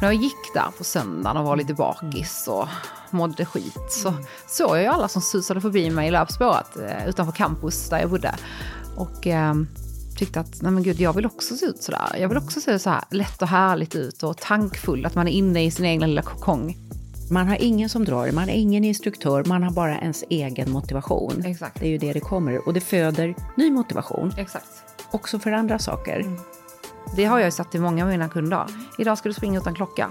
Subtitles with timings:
[0.00, 2.68] När jag gick där på söndagen och var lite bakis och
[3.10, 4.14] mådde skit så
[4.48, 8.10] såg jag ju alla som susade förbi mig i löpspåret eh, utanför campus där jag
[8.10, 8.34] bodde.
[8.96, 9.54] Och eh,
[10.16, 12.16] tyckte att nej men gud, jag vill också se ut sådär.
[12.18, 15.32] Jag vill också se så här lätt och härligt ut och tankfull, att man är
[15.32, 16.76] inne i sin egen lilla kokong.
[17.30, 21.44] Man har ingen som drar, man har ingen instruktör, man har bara ens egen motivation.
[21.44, 21.80] Exakt.
[21.80, 24.32] Det är ju det det kommer och det föder ny motivation.
[24.36, 24.66] Exakt.
[25.10, 26.24] Också för andra saker.
[27.16, 28.66] Det har jag ju sagt till många av mina kunder.
[28.98, 30.10] Idag ska du springa utan klocka.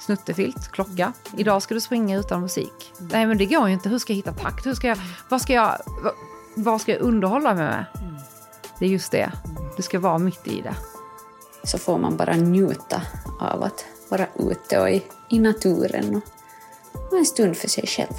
[0.00, 1.12] Snuttefilt, klocka.
[1.36, 2.92] Idag ska du springa utan musik.
[2.98, 3.88] Nej men det går ju inte.
[3.88, 4.66] Hur ska jag hitta takt?
[4.66, 6.12] Hur ska jag, vad, ska jag, vad,
[6.54, 7.84] vad ska jag underhålla mig med?
[8.78, 9.32] Det är just det.
[9.76, 10.74] Du ska vara mitt i det.
[11.64, 13.02] Så får man bara njuta
[13.40, 18.14] av att vara ute och i, i naturen och, och en stund för sig själv.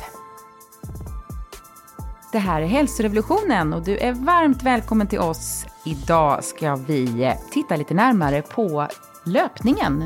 [2.32, 5.66] Det här är Hälsorevolutionen och du är varmt välkommen till oss.
[5.88, 8.88] Idag ska vi titta lite närmare på
[9.24, 10.04] löpningen,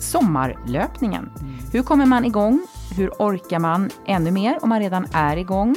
[0.00, 1.30] sommarlöpningen.
[1.72, 2.66] Hur kommer man igång?
[2.96, 5.76] Hur orkar man ännu mer om man redan är igång?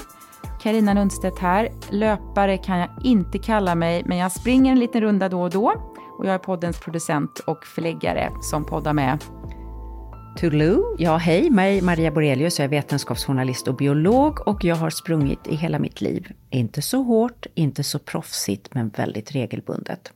[0.62, 1.70] Karina Lundstedt här.
[1.90, 5.74] Löpare kan jag inte kalla mig, men jag springer en liten runda då och då.
[6.18, 9.24] Och jag är poddens producent och förläggare som poddar med
[10.36, 10.96] Toodaloo.
[10.98, 15.56] Ja, hej, mig Maria Borelius, jag är vetenskapsjournalist och biolog och jag har sprungit i
[15.56, 16.32] hela mitt liv.
[16.50, 20.14] Inte så hårt, inte så proffsigt, men väldigt regelbundet.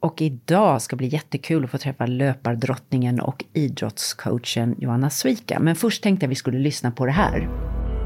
[0.00, 5.58] Och idag ska bli jättekul att få träffa löpardrottningen och idrottscoachen Johanna Svika.
[5.60, 7.48] Men först tänkte jag vi skulle lyssna på det här.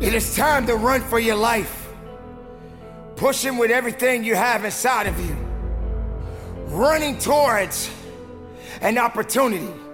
[0.02, 1.88] It is time to run for your life.
[3.16, 5.36] Pushing with everything you have inside of you.
[6.84, 7.90] Running towards
[8.82, 9.87] an opportunity.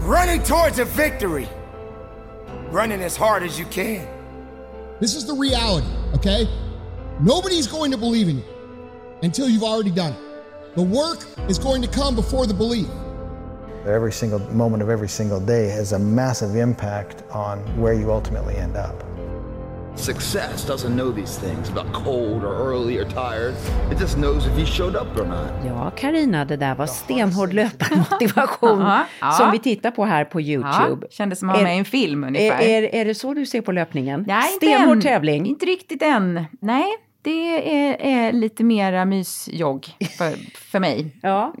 [0.00, 1.46] Running towards a victory.
[2.70, 4.08] Running as hard as you can.
[4.98, 6.48] This is the reality, okay?
[7.20, 8.44] Nobody's going to believe in you
[9.22, 10.74] until you've already done it.
[10.74, 12.88] The work is going to come before the belief.
[13.84, 18.56] Every single moment of every single day has a massive impact on where you ultimately
[18.56, 19.04] end up.
[19.96, 23.54] Success doesn't know these things about cold or early or tired.
[23.92, 25.64] It just knows if you showed up or not.
[25.66, 29.30] Ja, Karina, det där var stenhård löparmotivation Ja, ja.
[29.32, 30.98] som vi tittar på här på Youtube.
[31.02, 32.60] Ja, kändes som att vara med i en film ungefär.
[32.62, 34.24] Är, är, är det så du ser på löpningen?
[34.28, 35.02] Nej, inte Stenhård än.
[35.02, 35.46] tävling?
[35.46, 36.44] Inte riktigt än.
[36.60, 36.86] Nej,
[37.22, 39.86] det är, är lite mera mysjogg
[40.18, 41.16] för, för mig.
[41.22, 41.54] Ja.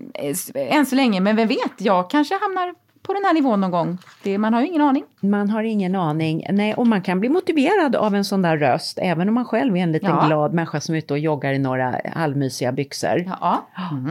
[0.54, 2.74] Än så länge, men vem vet, jag kanske hamnar
[3.10, 3.98] på den här nivån någon gång.
[4.22, 5.04] Det, man har ju ingen aning.
[5.20, 6.46] Man har ingen aning.
[6.50, 9.76] Nej, och man kan bli motiverad av en sån där röst, även om man själv
[9.76, 10.26] är en liten Ja.
[10.26, 13.30] glad människa som är ute och joggar i några halvmysiga byxor.
[13.40, 13.66] Ja,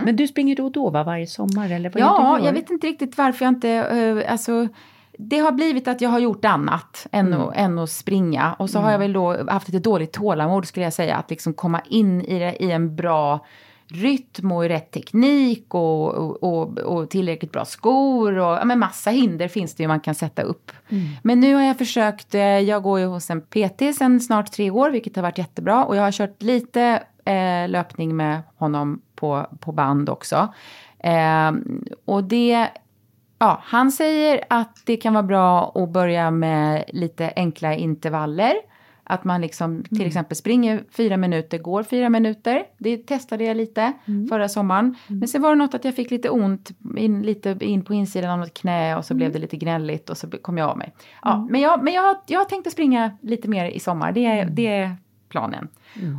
[0.05, 1.03] Men du springer då och då, va?
[1.03, 1.71] Varje sommar?
[1.71, 3.69] Eller vad ja jag vet inte riktigt varför jag inte...
[3.69, 4.67] eh, alltså,
[5.17, 8.53] det har blivit att jag har gjort annat än, att, än att springa.
[8.59, 11.15] Och så har jag väl då haft lite dåligt tålamod skulle jag säga.
[11.15, 13.45] Att liksom komma in i, det, i en bra
[13.91, 18.37] rytm och i rätt teknik och, och, och, och tillräckligt bra skor.
[18.37, 20.71] Och, ja, men massa hinder finns det ju man kan sätta upp.
[21.23, 24.71] Men nu har jag försökt, eh, jag går ju hos en PT sedan snart tre
[24.71, 25.85] år, vilket har varit jättebra.
[25.85, 30.53] Och jag har kört lite eh, löpning med honom på, på band också.
[30.99, 31.51] Eh,
[32.05, 32.69] och det
[33.41, 38.53] Ja, han säger att det kan vara bra att börja med lite enkla intervaller.
[39.11, 42.63] Att man liksom till exempel springer fyra minuter, går fyra minuter.
[42.77, 43.93] Det testade jag lite
[44.29, 44.95] förra sommaren.
[45.07, 48.31] Men sen var det något att jag fick lite ont in, lite in på insidan
[48.31, 50.93] av något knä och så blev det lite gnälligt och så kom jag av mig.
[51.23, 54.11] Ja, Men, jag, men jag, har- jag har tänkt att springa lite mer i sommar.
[54.11, 54.91] Det är, det
[55.29, 55.67] planen.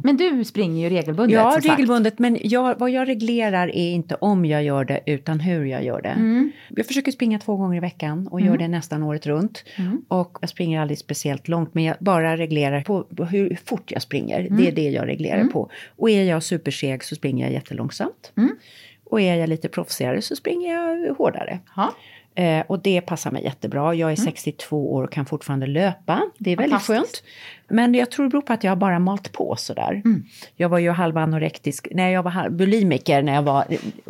[0.04, 1.34] Men du springer ju regelbundet.
[1.34, 2.18] Ja, regelbundet.
[2.18, 6.02] Men jag, vad jag reglerar är inte om jag gör det, utan hur jag gör
[6.02, 6.08] det.
[6.08, 6.52] Mm.
[6.68, 9.64] Jag försöker springa två gånger i veckan och gör det nästan året runt.
[9.76, 10.04] Mm.
[10.08, 14.40] Och jag springer aldrig speciellt långt, men jag bara reglerar på hur fort jag springer.
[14.40, 14.56] Mm.
[14.56, 15.70] Det är det jag reglerar på.
[15.96, 18.32] Och är jag superseg så springer jag jättelångsamt.
[18.36, 18.56] Mm.
[19.04, 21.58] Och är jag lite proffsigare så springer jag hårdare.
[21.76, 21.94] Ja.
[22.40, 23.94] Eh, och det passar mig jättebra.
[23.94, 26.22] Jag är 62 år och kan fortfarande löpa.
[26.38, 27.02] Det är väldigt Mm.
[27.02, 27.22] Skönt.
[27.68, 30.02] Men jag tror det beror på att jag bara malt på sådär.
[30.04, 30.24] Mm.
[30.56, 33.64] Jag var ju halvanorektisk, nej jag var halv- bulimiker när jag var,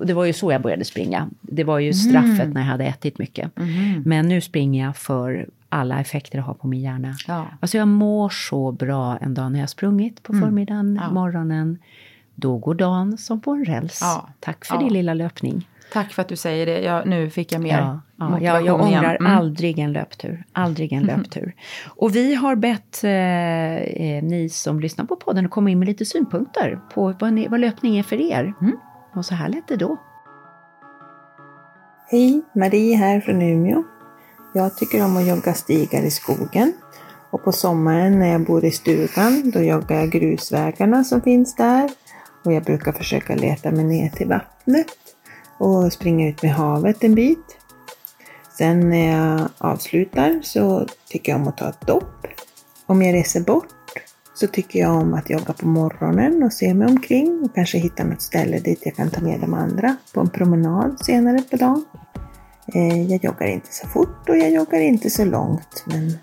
[0.05, 1.29] det var ju så jag började springa.
[1.41, 2.50] Det var ju straffet Mm.
[2.50, 3.50] när jag hade ätit mycket.
[4.05, 7.15] Men nu springer jag för alla effekter det har på min hjärna.
[7.26, 7.47] Ja.
[7.61, 11.03] Alltså jag mår så bra en dag när jag har sprungit på förmiddagen, Mm.
[11.03, 11.11] Ja.
[11.11, 11.79] morgonen.
[12.35, 13.99] Då går dagen som på en räls.
[14.03, 14.29] Ja.
[14.41, 14.81] Tack för Ja.
[14.81, 15.69] din lilla löpning.
[15.93, 16.81] Tack för att du säger det.
[16.81, 19.37] Jag, nu fick jag mer Ja, ja, jag, ångrar Mm.
[19.37, 20.45] aldrig en löptur.
[20.53, 21.55] Aldrig en löptur.
[21.97, 25.89] Och vi har bett eh, eh, ni som lyssnar på podden att komma in med
[25.89, 28.55] lite synpunkter på vad, ni, vad löpning är för er.
[28.61, 28.77] Mm.
[29.15, 29.97] Och så här lät det då.
[32.11, 33.83] Hej, Marie här från Umeå.
[34.55, 36.73] Jag tycker om att jogga stigar i skogen.
[37.31, 41.91] Och på sommaren när jag bor i stugan, då joggar jag grusvägarna som finns där.
[42.45, 44.87] Och jag brukar försöka leta mig ner till vattnet
[45.61, 47.59] och springa ut med havet en bit.
[48.59, 52.27] Sen när jag avslutar så tycker jag om att ta ett dopp.
[52.87, 53.67] Om jag reser bort
[54.35, 58.05] så tycker jag om att jogga på morgonen och se mig omkring och kanske hitta
[58.05, 61.85] något ställe dit jag kan ta med de andra på en promenad senare på dagen.
[62.75, 66.19] Eh, jag joggar inte så fort och jag joggar inte så långt men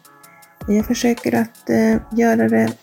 [0.68, 2.74] jag försöker att eh, göra det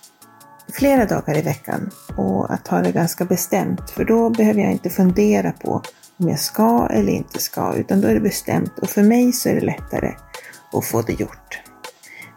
[0.72, 4.90] flera dagar i veckan och att ha det ganska bestämt för då behöver jag inte
[4.90, 5.82] fundera på
[6.18, 9.48] om jag ska eller inte ska utan då är det bestämt och för mig så
[9.48, 10.14] är det lättare
[10.72, 11.60] att få det gjort.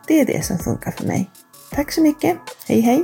[0.08, 1.32] Det är det som funkar för mig.
[1.72, 2.38] Tack så mycket.
[2.68, 3.04] Hej hej!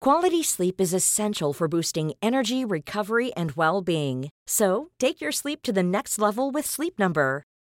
[0.00, 4.30] Quality sleep is essential for boosting energy, recovery, and well-being.
[4.46, 7.42] So, take your sleep to the next level with Sleep Number.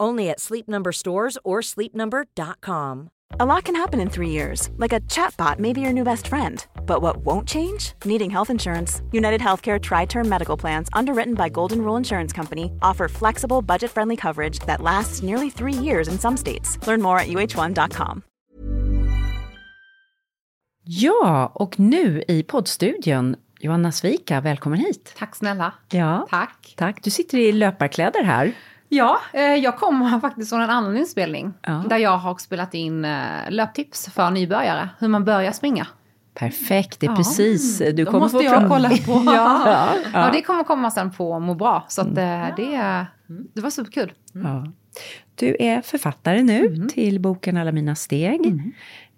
[0.00, 3.08] Only at Sleep Number stores or sleepnumber.com.
[3.40, 6.28] A lot can happen in three years, like a chatbot may be your new best
[6.28, 6.64] friend.
[6.86, 7.94] But what won't change?
[8.04, 9.02] Needing health insurance.
[9.12, 13.90] United Healthcare Tri Term Medical Plans, underwritten by Golden Rule Insurance Company, offer flexible, budget
[13.90, 16.78] friendly coverage that lasts nearly three years in some states.
[16.86, 18.22] Learn more at uh1.com.
[20.86, 25.14] Ja, och nu i poddstudion, Johanna Svika, välkommen hit.
[25.18, 25.72] Tack snälla.
[25.90, 26.74] Ja, Tack.
[26.76, 27.02] tack.
[27.04, 28.52] Du sitter i löparkläder här.
[28.96, 31.52] Ja, eh, jag kommer faktiskt från en annan inspelning.
[31.62, 31.84] Ja.
[31.88, 34.88] Där jag har spelat in eh, löptips för nybörjare.
[34.98, 35.86] Hur man börjar springa.
[36.34, 37.16] Perfekt, det är Ja.
[37.16, 37.78] precis.
[37.78, 38.96] Du Då kommer måste få jag kolla på.
[39.26, 40.30] ja, Ja, ja.
[40.32, 41.84] det kommer komma sen på Må bra.
[41.88, 43.06] Så att, eh, det,
[43.54, 44.12] det var superkul.
[44.32, 44.66] Ja.
[45.34, 46.88] Du är författare nu Mm.
[46.88, 48.72] till boken Alla mina steg.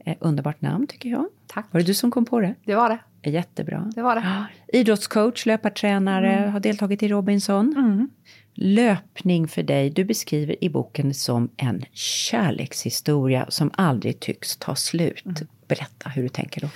[0.07, 1.27] Eh, underbart namn tycker jag.
[1.47, 1.67] Tack.
[1.71, 2.55] Var det du som kom på det?
[2.65, 2.89] Det var
[3.23, 3.31] det.
[3.31, 3.91] Jättebra.
[3.95, 4.45] Det var det.
[4.79, 6.53] Idrottscoach, löpartränare, Mm.
[6.53, 8.09] har deltagit i Robinson.
[8.59, 15.27] Löpning för dig, du beskriver i boken som en kärlekshistoria som aldrig tycks ta slut.
[15.27, 15.49] Mm.
[15.69, 16.69] Berätta hur du tänker då.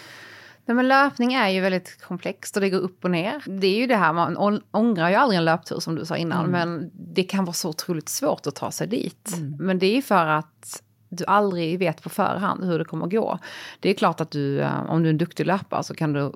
[0.67, 3.43] Nej, men löpning är ju väldigt komplext och det går upp och ner.
[3.47, 6.51] Det är ju det här, man ångrar ju aldrig en löptur som du sa innan,
[6.51, 9.37] men det kan vara så otroligt svårt att ta sig dit.
[9.59, 13.13] Men det är ju för att du aldrig vet på förhand hur det kommer att
[13.13, 13.39] gå.
[13.81, 16.33] Det är klart att du, eh, om du är en duktig löpare så kan du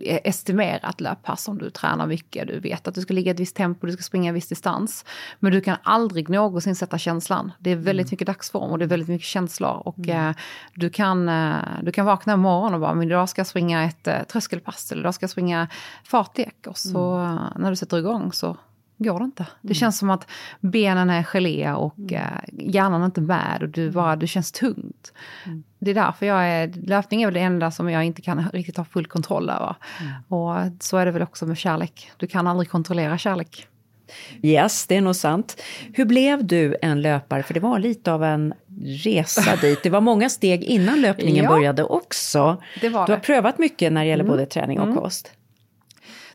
[0.00, 2.48] estimera ett löppass om du tränar mycket.
[2.48, 4.48] Du vet att du ska ligga i ett visst tempo, du ska springa en viss
[4.48, 5.04] distans.
[5.40, 7.52] Men du kan aldrig någonsin sätta känslan.
[7.58, 9.82] Det är väldigt mycket dagsform och det är väldigt mycket känslor.
[9.84, 10.34] Och eh,
[10.74, 13.84] du, kan, eh, du kan vakna en morgon och bara, men idag ska jag springa
[13.84, 15.68] ett eh, tröskelpass eller idag ska jag springa
[16.04, 16.66] fartlek.
[16.66, 18.56] Och så eh, när du sätter igång så
[18.98, 19.46] går det inte.
[19.60, 20.26] Det känns som att
[20.60, 22.20] benen är gelé och eh,
[22.52, 25.12] hjärnan är inte med och du bara, det känns tungt.
[25.78, 28.76] Det är därför jag är, löpning är väl det enda som jag inte kan riktigt
[28.76, 29.74] ha full kontroll över.
[30.28, 32.10] Och så är det väl också med kärlek.
[32.16, 33.66] Du kan aldrig kontrollera kärlek.
[34.42, 35.62] Yes, det är nog sant.
[35.92, 37.42] Hur blev du en löpare?
[37.42, 38.54] För det var lite av en
[39.04, 39.82] resa dit.
[39.82, 41.50] Det var många steg innan löpningen Ja.
[41.50, 42.62] började också.
[42.80, 45.32] Du har prövat mycket när det gäller både träning och kost.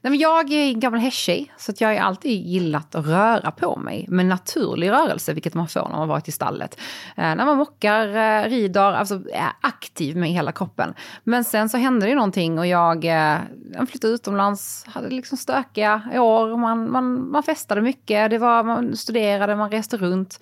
[0.03, 3.51] Nej, men jag är en gammal hästtjej, så att jag har alltid gillat att röra
[3.51, 6.79] på mig med naturlig rörelse, vilket man får när man varit i stallet.
[7.17, 10.93] Eh, när man mockar, eh, rider, alltså är aktiv med hela kroppen.
[11.23, 13.37] Men sen så hände det någonting och jag, eh,
[13.73, 18.97] jag flyttade utomlands, hade liksom stökiga år, man, man, man festade mycket, det var, man
[18.97, 20.39] studerade, man reste runt.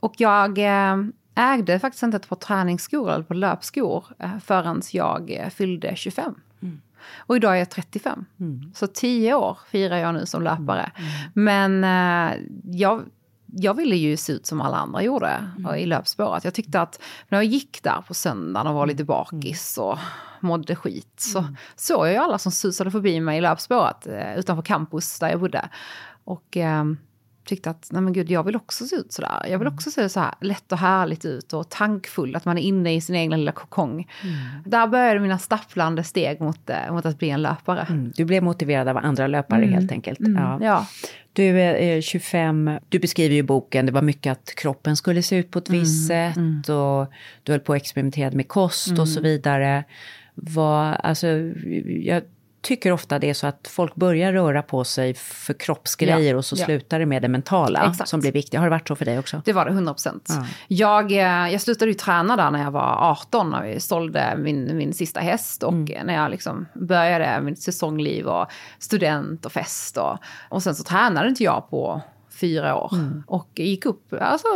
[0.00, 0.96] Och jag eh,
[1.34, 6.34] ägde faktiskt inte ett par träningsskor eller på löpskor eh, förrän jag eh, fyllde 25.
[7.16, 8.24] Och idag är jag 35.
[8.74, 10.92] Så 10 år firar jag nu som löpare.
[11.34, 13.02] Men eh, jag,
[13.46, 16.44] jag ville ju se ut som alla andra gjorde i löpspåret.
[16.44, 19.98] Jag tyckte att när jag gick där på söndagen och var lite bakis och
[20.40, 21.44] mådde skit så
[21.76, 25.40] såg jag ju alla som susade förbi mig i löpspåret eh, utanför campus där jag
[25.40, 25.68] bodde.
[26.24, 26.84] Och eh,
[27.48, 29.46] tyckte att nej men gud, jag vill också se ut sådär.
[29.50, 32.62] Jag vill också se så här lätt och härligt ut och tankfull, att man är
[32.62, 34.08] inne i sin egen lilla kokong.
[34.64, 37.86] Där började mina stapplande steg mot, eh, mot att bli en löpare.
[37.90, 40.18] Mm, Du blev motiverad av andra löpare helt enkelt.
[40.20, 40.58] Ja.
[40.62, 40.86] Ja.
[41.32, 45.36] Du är eh, 25, du beskriver ju boken, det var mycket att kroppen skulle se
[45.36, 47.12] ut på ett visst sätt och
[47.42, 49.84] du höll på att experimentera med kost och så vidare.
[50.34, 51.26] Vad, alltså,
[51.86, 52.22] jag
[52.68, 56.44] tycker ofta det är så att folk börjar röra på sig för kroppsgrejer Ja, och
[56.44, 56.64] så ja.
[56.64, 58.10] slutar det med det mentala Exakt.
[58.10, 58.58] som blir viktigt.
[58.60, 59.42] Har det varit så för dig också?
[59.44, 60.24] Det var det, 100 procent.
[60.28, 60.46] Ja.
[60.68, 64.76] Jag, eh, jag slutade ju träna där när jag var 18, när vi sålde min,
[64.76, 65.62] min sista häst.
[65.62, 66.06] Och Mm.
[66.06, 68.46] när jag liksom började mitt säsongliv och
[68.78, 69.96] student och fest.
[69.96, 72.00] Och, och sen så tränade inte jag på
[72.40, 72.90] fyra år.
[72.94, 73.22] Mm.
[73.26, 74.46] Och gick upp, alltså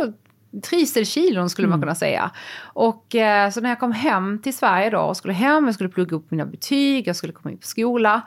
[0.61, 2.31] triselkilon skulle man kunna säga.
[2.63, 5.89] Och eh, så när jag kom hem till Sverige då och skulle hem, jag skulle
[5.89, 8.21] plugga upp mina betyg, jag skulle komma in på skola.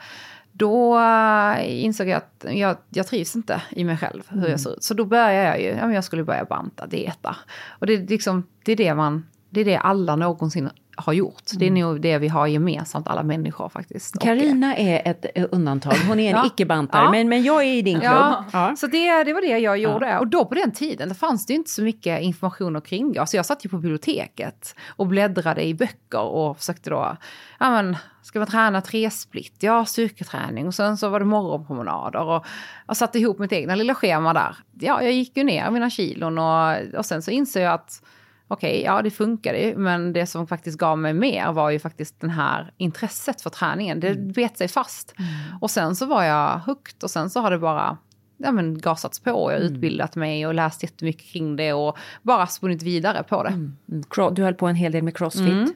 [0.53, 4.77] Då eh, insåg jag att jag, jag trivs inte i mig själv, hur jag ser
[4.77, 4.85] ut.
[4.85, 7.37] Så då började jag ju, ja, men jag skulle börja banta, dieta.
[7.69, 11.43] Och det, är liksom, det är det man, det är det alla någonsin har gjort.
[11.59, 14.17] Det är nog det vi har gemensamt, alla människor faktiskt.
[14.17, 15.93] Och, eh, Karina är ett eh, undantag.
[16.09, 16.47] Hon är en Ja.
[16.47, 17.11] icke-bantare, Ja.
[17.11, 18.13] men, men jag är i din klubb.
[18.13, 18.77] Ja, Ja.
[18.77, 20.19] så det, det var det jag gjorde.
[20.19, 23.27] Och då på den tiden, det fanns det inte så mycket information kring det.
[23.27, 27.17] Så jag satt ju på biblioteket och bläddrade i böcker och försökte då,
[27.61, 29.55] ja men, ska man träna tresplit?
[29.61, 30.67] Ja, styrketräning.
[30.67, 32.23] Och sen så var det morgonpromenader.
[32.23, 32.47] Och
[32.87, 34.57] jag satte ihop mitt egna lilla schema där.
[34.81, 38.03] Ja, jag gick ju ner mina kilon och, och sen så insåg jag att
[38.49, 42.21] okej, ja det funkade ju, men det som faktiskt gav mig mer var ju faktiskt
[42.21, 44.01] den här intresset för träningen.
[44.01, 45.15] Det bet sig fast.
[45.61, 47.99] Och sen så var jag hooked och sen så har det bara
[48.37, 49.31] ja, men, gasats på.
[49.31, 53.49] Jag har utbildat mig och läst jättemycket kring det och bara spunnit vidare på det.
[53.49, 54.35] Mm.
[54.35, 55.49] Du höll på en hel del med crossfit.
[55.49, 55.75] Mm.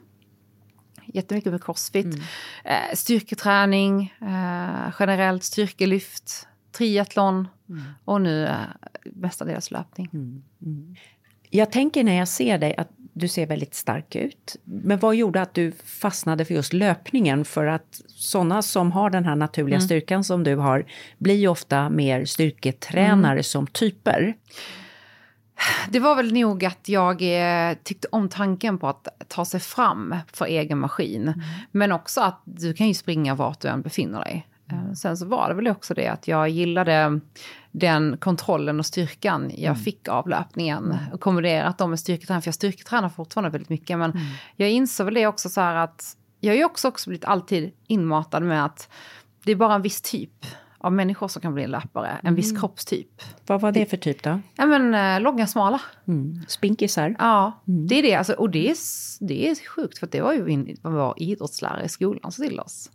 [1.06, 2.16] Jättemycket med crossfit,
[2.64, 7.48] eh, styrketräning, eh, generellt styrkelyft, triathlon
[8.04, 8.56] och nu eh,
[9.04, 10.08] mestadels löpning.
[11.50, 14.56] Jag tänker när jag ser dig att du ser väldigt stark ut.
[14.64, 17.44] Men vad gjorde att du fastnade för just löpningen?
[17.44, 19.86] För att sådana som har den här naturliga Mm.
[19.86, 20.84] styrkan som du har
[21.18, 23.42] blir ju ofta mer styrketränare Mm.
[23.42, 24.34] som typer.
[25.90, 30.14] Det var väl nog att jag eh, tyckte om tanken på att ta sig fram
[30.32, 31.42] för egen maskin.
[31.70, 34.46] Men också att du kan ju springa vart du än befinner dig.
[34.72, 37.20] Eh, Sen så var det väl också det att jag gillade
[37.72, 40.96] den kontrollen och styrkan jag fick av löpningen.
[41.12, 43.98] Och kombinerat dem med styrketräning, för jag styrketränar fortfarande väldigt mycket.
[43.98, 44.12] Men
[44.56, 47.72] jag insåg väl det också så här att jag har ju också, också blivit alltid
[47.86, 48.88] inmatad med att
[49.44, 50.46] det är bara en viss typ
[50.78, 52.20] av människor som kan bli en löpare.
[52.22, 53.22] En viss kroppstyp.
[53.46, 54.40] Vad var det för typ då?
[54.56, 55.80] Ja men eh, långa, smala.
[56.08, 56.40] Mm.
[56.48, 57.16] Spinkisar?
[57.18, 58.14] Ja, det är det.
[58.14, 58.76] Alltså, och det är,
[59.20, 62.60] det är sjukt, för det var ju min, vad vår idrottslärare i skolan sa till
[62.60, 62.90] oss.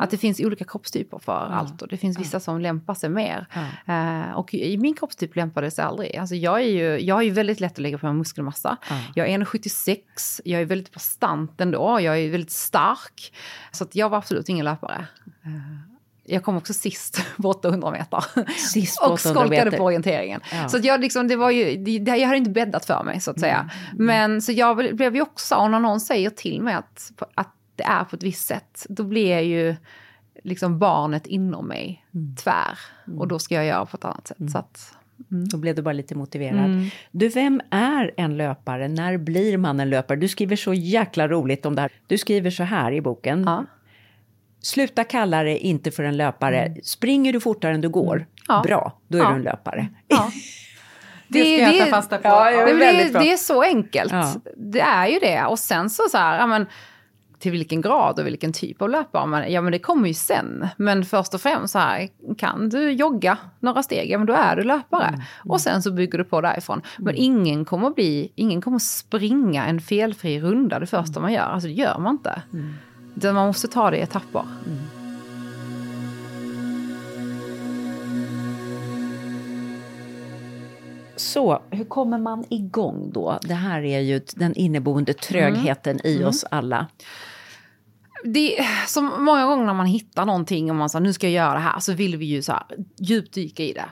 [0.00, 3.46] Att det finns olika kroppstyper för allt och det finns vissa som lämpar sig mer.
[3.86, 6.16] Eh, och i min kroppstyp lämpade sig aldrig.
[6.16, 8.76] Alltså jag, är ju, jag har ju väldigt lätt att lägga på mig muskelmassa.
[9.14, 13.32] Jag är 1,76, jag är väldigt bastant ändå, jag är väldigt stark.
[13.72, 15.06] Så att jag var absolut ingen löpare.
[15.44, 15.50] Eh,
[16.28, 18.24] jag kom också sist på 800 meter.
[18.58, 19.78] Sist och 800 skolkade meter.
[19.78, 20.40] på orienteringen.
[20.52, 20.68] Ja.
[20.68, 23.30] Så jag, liksom, det var ju, det, det- jag hade inte bäddat för mig så
[23.30, 23.70] att säga.
[23.92, 24.06] Mm.
[24.06, 27.52] Men så jag blev- blev ju också, och när någon säger till mig att, att
[27.76, 29.76] det är på ett visst sätt, då blir jag ju
[30.44, 32.36] liksom barnet inom mig Mm.
[32.36, 32.78] tvär.
[33.18, 34.50] Och då ska jag göra på ett annat sätt.
[34.52, 34.92] Så att,
[35.28, 36.64] Då blev du bara lite motiverad.
[36.64, 36.88] Mm.
[37.10, 38.88] Du, vem är en löpare?
[38.88, 40.18] När blir man en löpare?
[40.18, 41.90] Du skriver så jäkla roligt om det här.
[42.06, 43.48] Du skriver så här i boken.
[44.62, 46.76] Sluta kalla det inte för en löpare.
[46.82, 48.16] Springer du fortare än du går?
[48.16, 48.26] Mm.
[48.48, 48.62] Ja.
[48.66, 49.28] Bra, då är Ja.
[49.28, 49.88] du en löpare.
[50.08, 50.30] ja.
[51.28, 52.28] Det ska jag ta fasta på.
[52.28, 54.12] Ja, Ja, det, det, det är så enkelt.
[54.12, 54.34] Ja.
[54.56, 55.44] Det är ju det.
[55.44, 56.66] Och sen så, så här, ja, men,
[57.38, 60.68] till vilken grad och vilken typ av man Ja men det kommer ju sen.
[60.76, 64.56] Men först och främst så här, kan du jogga några steg, ja men då är
[64.56, 65.24] du löpare.
[65.44, 66.82] Och sen så bygger du på därifrån.
[66.98, 71.42] Men ingen kommer bli, ingen kommer springa en felfri runda det första man gör.
[71.42, 72.42] Alltså det gör man inte.
[73.16, 74.44] Utan Man måste ta det i etapper.
[81.16, 83.38] Så, hur kommer man igång då?
[83.42, 86.28] Det här är ju den inneboende trögheten i Mm.
[86.28, 86.86] oss alla.
[88.24, 91.32] det är som många gånger när man hittar någonting och man säger nu ska jag
[91.46, 92.64] göra det här så vill vi ju så här
[92.98, 93.88] djupdyka i det.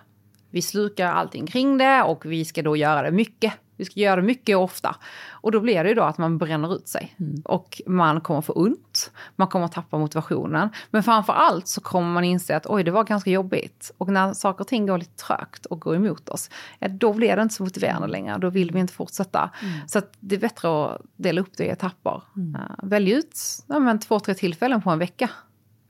[0.50, 3.52] Vi slukar allting kring det och vi ska då göra det mycket.
[3.76, 4.96] Vi ska göra det mycket och ofta.
[5.30, 7.16] Och då blir det ju då att man bränner ut sig.
[7.44, 10.68] Och man kommer få ont, man kommer tappa motivationen.
[10.90, 13.92] Men framför allt så kommer man inse att oj, det var ganska jobbigt.
[13.98, 17.36] Och när saker och ting går lite trögt och går emot oss, ja, då blir
[17.36, 18.38] det inte så motiverande längre.
[18.38, 19.50] Då vill vi inte fortsätta.
[19.86, 22.22] Så att det är bättre att dela upp det i etapper.
[22.38, 25.30] Uh, välj ut ja, men två, tre tillfällen på en vecka.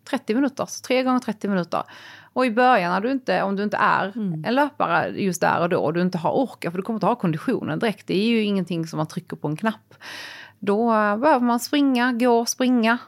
[0.05, 1.83] 30 minuter, så tre gånger 30 minuter.
[2.35, 4.13] Och i början när du inte, om du inte är
[4.47, 7.07] en löpare just där och då och du inte har orkat, för du kommer inte
[7.07, 9.95] ha konditionen direkt, det är ju ingenting som man trycker på en knapp.
[10.59, 12.99] Då eh, behöver man springa, gå, springa.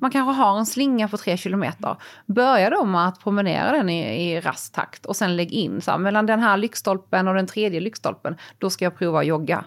[0.00, 1.96] Man kanske har en slinga på tre kilometer.
[2.26, 5.90] Börja då med att promenera den i, i rask takt och sen lägg in så
[5.90, 9.64] här, mellan den här lyktstolpen och den tredje lyktstolpen, då ska jag prova att jogga.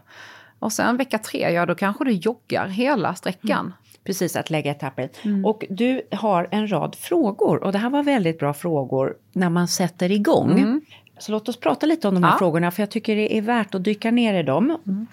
[0.60, 3.60] Och sen vecka tre, ja då kanske du joggar hela sträckan.
[3.60, 3.74] Mm.
[4.08, 5.10] Precis, att lägga etapper.
[5.24, 5.46] Mm.
[5.46, 9.68] Och du har en rad frågor och det här var väldigt bra frågor när man
[9.68, 10.52] sätter igång.
[10.52, 10.82] Mm.
[11.20, 12.38] Så låt oss prata lite om de här ja.
[12.38, 14.78] frågorna för jag tycker det är värt att dyka ner i dem.
[14.88, 15.08] Mm.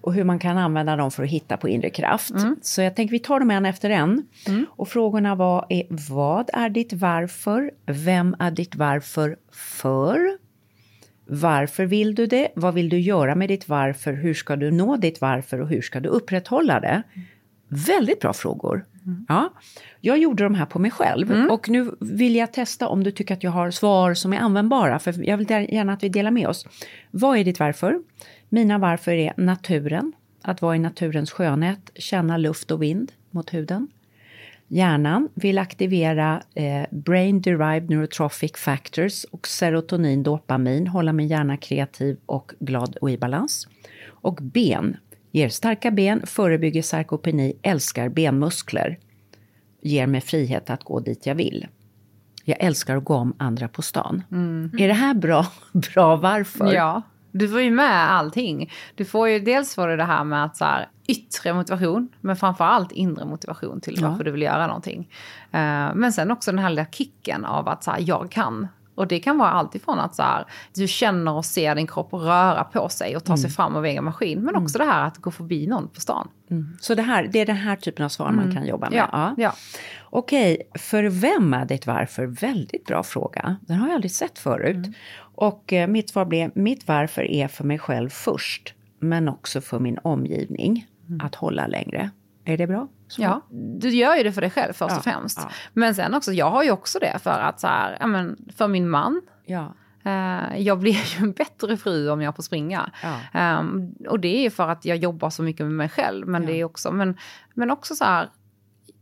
[0.00, 2.30] Och hur man kan använda dem för att hitta på inre kraft.
[2.30, 2.56] Mm.
[2.62, 4.26] Så jag tänker vi tar dem en efter en.
[4.48, 4.66] Mm.
[4.70, 7.70] Och frågorna var är, vad är ditt varför?
[7.86, 10.38] Vem är ditt varför för?
[11.28, 12.48] Varför vill du det?
[12.54, 14.12] Vad vill du göra med ditt varför?
[14.12, 17.02] Hur ska du nå ditt varför och hur ska du upprätthålla det?
[17.68, 18.84] Väldigt bra frågor.
[19.06, 19.26] Mm.
[19.28, 19.52] Ja.
[20.00, 21.50] Jag gjorde de här på mig själv mm.
[21.50, 24.98] och nu vill jag testa om du tycker att jag har svar som är användbara,
[24.98, 26.66] för jag vill gärna att vi delar med oss.
[27.10, 28.00] Vad är ditt varför?
[28.48, 33.88] Mina varför är naturen, att vara i naturens skönhet, känna luft och vind mot huden.
[34.68, 42.16] Hjärnan vill aktivera eh, Brain Derived Neurotrophic Factors och serotonin, dopamin, hålla min hjärna kreativ
[42.26, 43.68] och glad och i balans.
[44.08, 44.96] Och ben
[45.36, 48.98] ger starka ben, förebygger sarkopeni, älskar benmuskler,
[49.82, 51.66] ger mig frihet att gå dit jag vill.
[52.44, 54.22] Jag älskar att gå om andra på stan.
[54.32, 54.70] Mm.
[54.78, 56.72] Är det här bra, bra varför?
[56.72, 57.02] Ja.
[57.32, 58.72] Du får ju med allting.
[58.94, 62.36] Du får ju dels får du det här med att så här, yttre motivation, men
[62.36, 64.24] framför allt inre motivation till varför ja.
[64.24, 65.00] du vill göra någonting.
[65.54, 68.68] Uh, men sen också den här lilla kicken av att så här, jag kan.
[68.96, 72.64] Och det kan vara alltifrån att så här, du känner och ser din kropp röra
[72.64, 73.38] på sig och ta mm.
[73.38, 74.40] sig fram av egen maskin.
[74.40, 74.88] Men också mm.
[74.88, 76.28] det här att gå förbi någon på stan.
[76.50, 76.76] Mm.
[76.80, 78.54] Så det, här, det är den här typen av svar man mm.
[78.54, 78.98] kan jobba med?
[78.98, 79.08] Ja.
[79.12, 79.34] ja.
[79.36, 79.52] ja.
[80.10, 82.26] Okej, för vem är ditt varför?
[82.26, 83.56] Väldigt bra fråga.
[83.60, 84.76] Den har jag aldrig sett förut.
[84.76, 84.92] Mm.
[85.18, 89.78] Och eh, mitt svar blev, mitt varför är för mig själv först, men också för
[89.78, 91.26] min omgivning, mm.
[91.26, 92.10] att hålla längre.
[92.44, 92.88] Är det bra?
[93.08, 93.22] Så.
[93.22, 93.40] Ja,
[93.80, 95.38] du gör ju det för dig själv först ja, och främst.
[95.42, 95.50] Ja.
[95.72, 98.68] Men sen också, jag har ju också det för att så här, ja, men för
[98.68, 99.22] min man.
[99.44, 99.74] Ja.
[100.06, 102.90] Uh, jag blir ju en bättre fru om jag får springa.
[103.34, 106.28] Um, och det är ju för att jag jobbar så mycket med mig själv.
[106.28, 107.16] Men, det är också, men,
[107.54, 108.28] men också så här,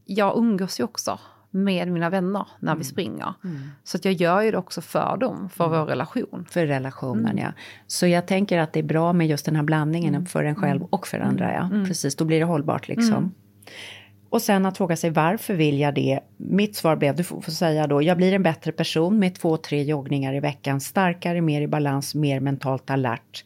[0.04, 1.18] jag umgås ju också
[1.50, 2.78] med mina vänner när mm.
[2.78, 3.34] vi springer.
[3.44, 3.70] Mm.
[3.84, 5.78] Så att jag gör ju det också för dem, för mm.
[5.78, 6.46] vår relation.
[6.50, 7.44] För relationen, mm.
[7.44, 7.52] ja.
[7.87, 10.26] Så jag tänker att det är bra med just den här blandningen mm.
[10.26, 10.88] för en själv mm.
[10.90, 11.70] och för andra, ja.
[11.87, 13.34] Precis, då blir det hållbart liksom.
[14.28, 16.21] Och sen att fråga sig varför vill jag det?
[16.37, 19.83] Mitt svar blev, du får säga då, jag blir en bättre person med två, tre
[19.83, 23.44] joggningar i veckan, starkare, mer i balans, mer mentalt alert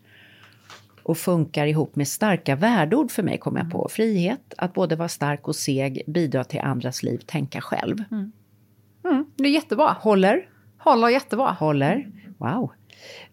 [1.09, 3.89] och funkar ihop med starka värdeord för mig, kom jag på.
[3.91, 7.97] Frihet, att både vara stark och seg, bidra till andras liv, tänka själv.
[8.11, 8.33] Mm.
[9.05, 9.97] Mm, det är jättebra.
[10.01, 10.49] Håller?
[10.79, 11.51] Håller jättebra.
[11.51, 12.09] Håller.
[12.39, 12.71] Wow.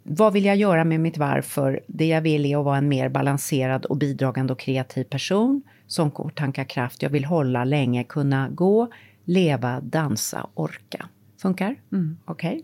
[0.03, 1.79] Vad vill jag göra med mitt varför?
[1.87, 6.11] Det jag vill är att vara en mer balanserad och bidragande och kreativ person som
[6.35, 7.01] tankar kraft.
[7.01, 8.87] Jag vill hålla länge, kunna gå,
[9.25, 11.09] leva, dansa, orka.
[11.41, 11.75] Funkar?
[11.91, 12.17] Mm.
[12.25, 12.49] Okej.
[12.49, 12.63] Okay.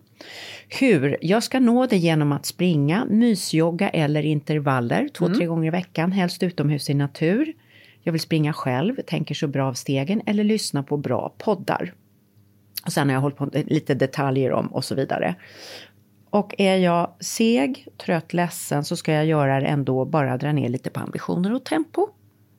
[0.79, 1.17] Hur?
[1.21, 5.37] Jag ska nå det genom att springa, mysjogga eller intervaller två, mm.
[5.37, 7.53] tre gånger i veckan, helst utomhus i natur.
[8.03, 11.93] Jag vill springa själv, tänker så bra av stegen eller lyssna på bra poddar.
[12.85, 15.35] Och sen har jag hållit på lite detaljer om och så vidare.
[16.29, 20.69] Och är jag seg, trött, ledsen så ska jag göra det ändå, bara dra ner
[20.69, 22.07] lite på ambitioner och tempo.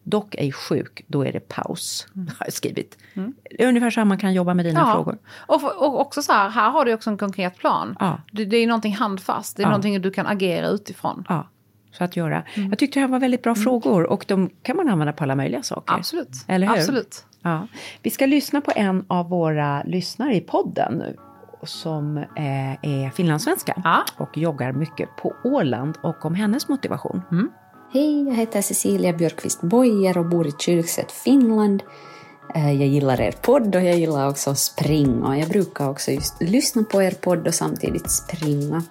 [0.03, 2.07] Dock ej sjuk, då är det paus.
[2.17, 2.27] Mm.
[2.39, 2.99] Har jag skrivit.
[3.15, 3.35] Mm.
[3.59, 4.95] Ungefär så här man kan jobba med dina ja.
[4.95, 5.19] frågor.
[5.47, 7.97] Och, och också så här, här har du också en konkret plan.
[8.01, 8.19] Ja.
[8.33, 9.69] Det, det är någonting handfast, det är ja.
[9.69, 11.25] någonting du kan agera utifrån.
[11.29, 11.49] Ja,
[11.93, 12.43] så att göra.
[12.55, 12.69] Mm.
[12.69, 13.63] Jag tyckte det här var väldigt bra mm.
[13.63, 15.95] frågor och de kan man använda på alla möjliga saker.
[15.95, 16.45] Absolut.
[16.47, 16.75] Eller hur?
[16.75, 17.25] Absolut.
[17.43, 17.67] Ja.
[18.03, 21.17] Vi ska lyssna på en av våra lyssnare i podden nu
[21.63, 27.23] som eh, är finlandssvenska och joggar mycket på Åland och om hennes motivation.
[27.95, 31.83] Hej, jag heter Cecilia Björkqvist Bojer och bor i Kyrkset, Finland.
[32.55, 35.39] Eh, jag gillar er podd och jag gillar också att springa.
[35.39, 38.83] Jag brukar också just lyssna på er podd och samtidigt springa.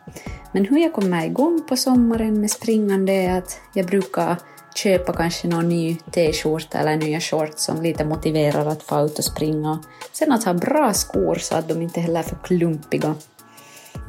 [0.52, 4.36] Men hur jag kommer igång på sommaren med springande är att jag brukar
[4.76, 9.26] köpa kanske någon ny t-skjorta eller nya shorts som lite motiverar att få ut och
[9.26, 9.84] springa.
[10.12, 13.16] Sen att ha bra skor så att de inte heller är för klumpiga.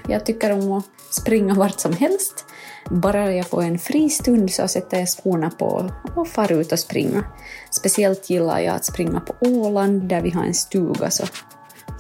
[0.09, 2.44] Jag tycker om att springa vart som helst
[2.90, 6.79] bara jag får en fri stund så sätter jag skorna på och far ut och
[6.79, 7.25] springa.
[7.71, 11.25] Speciellt gillar jag att springa på Åland där vi har en stuga så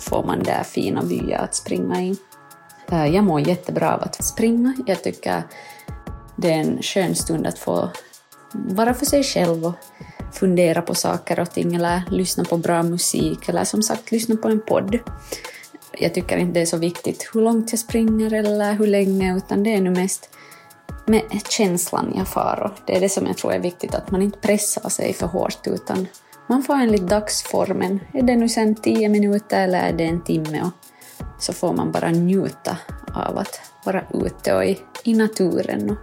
[0.00, 2.16] får man där fina vyer att springa i.
[2.90, 4.74] Eh, jag mår jättebra av att springa.
[4.86, 5.42] Jag tycker
[6.36, 7.90] det är en skön stund att få
[8.52, 9.74] vara för sig själv och
[10.32, 14.48] fundera på saker och ting eller lyssna på bra musik eller som sagt lyssna på
[14.48, 14.98] en podd.
[15.98, 19.62] Jag tycker inte det är så viktigt hur långt jag springer eller hur länge utan
[19.62, 20.28] det är nu mest
[21.06, 24.22] med känslan jag far och det är det som jag tror är viktigt att man
[24.22, 26.06] inte pressar sig för hårt utan
[26.46, 28.00] man får enligt dagsformen.
[28.12, 30.72] Är det nu sen tio minuter eller är det en timme och
[31.38, 32.76] så får man bara njuta
[33.14, 35.96] av att vara ute och i, i naturen och,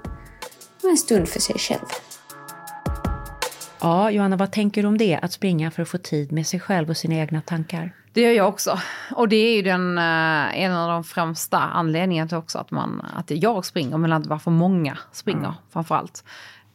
[0.84, 1.86] och en stund för sig själv.
[3.82, 5.20] Ja, Johanna, vad tänker du om det?
[5.22, 7.96] Att springa för att få tid med sig själv och sina egna tankar?
[8.20, 8.80] Det gör jag också.
[9.16, 13.06] Och det är ju den, eh, en av de främsta anledningarna till också att, man,
[13.16, 15.54] att jag springer, men att varför många springer mm.
[15.70, 16.24] framför allt.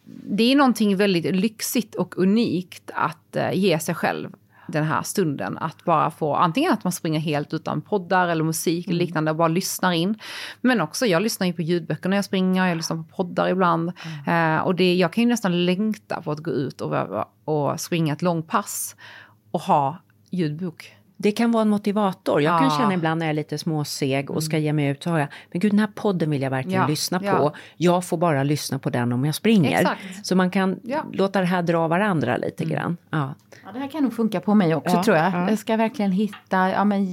[0.04, 4.34] Det är någonting väldigt lyxigt och unikt att eh, ge sig själv
[4.66, 5.58] den här stunden.
[5.58, 9.06] Att bara få, antingen att man springer helt utan poddar eller musik eller mm.
[9.06, 10.18] liknande och bara lyssnar in.
[10.60, 13.92] Men också, jag lyssnar ju på ljudböcker när jag springer, jag lyssnar på poddar ibland.
[14.26, 14.56] Mm.
[14.56, 18.12] Eh, och det, jag kan ju nästan längta på att gå ut och, och springa
[18.12, 18.96] ett långpass
[19.50, 19.98] och ha
[20.30, 22.42] ljudbok det kan vara en motivator.
[22.42, 24.64] Jag kan känna ibland när jag är lite småseg och ska mm.
[24.64, 26.86] ge mig ut, så har jag, men gud den här podden vill jag verkligen ja.
[26.86, 27.26] lyssna på.
[27.26, 27.52] Ja.
[27.76, 29.80] Jag får bara lyssna på den om jag springer.
[29.80, 30.26] Exakt.
[30.26, 30.80] Så man kan
[31.12, 32.76] låta det här dra varandra lite mm.
[32.76, 32.96] grann.
[33.10, 33.34] Ja.
[33.72, 35.50] det här kan nog funka på mig också tror jag.
[35.50, 37.06] Jag ska verkligen hitta ja, men,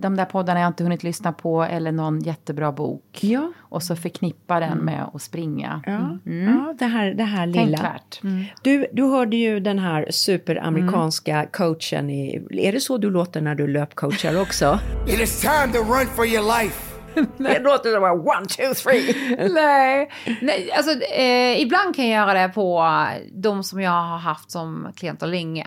[0.00, 3.18] de där poddarna jag inte hunnit lyssna på eller någon jättebra bok.
[3.20, 3.52] Ja.
[3.58, 4.84] Och så förknippa den mm.
[4.84, 5.82] med att springa.
[5.86, 6.54] Ja, mm.
[6.54, 7.60] ja det, här, det här lilla.
[7.60, 8.20] Tänkvärt.
[8.22, 8.44] Mm.
[8.62, 11.48] Du, du hörde ju den här superamerikanska mm.
[11.52, 12.10] coachen.
[12.10, 14.78] I, är det så du låter låter när du löpcoachar också.
[15.06, 16.94] It is time to run for your life.
[17.38, 19.14] det låter som one, two, three.
[19.54, 22.86] Nej, Nej alltså, eh, ibland kan jag göra det på
[23.32, 25.66] de som jag har haft som klienter länge.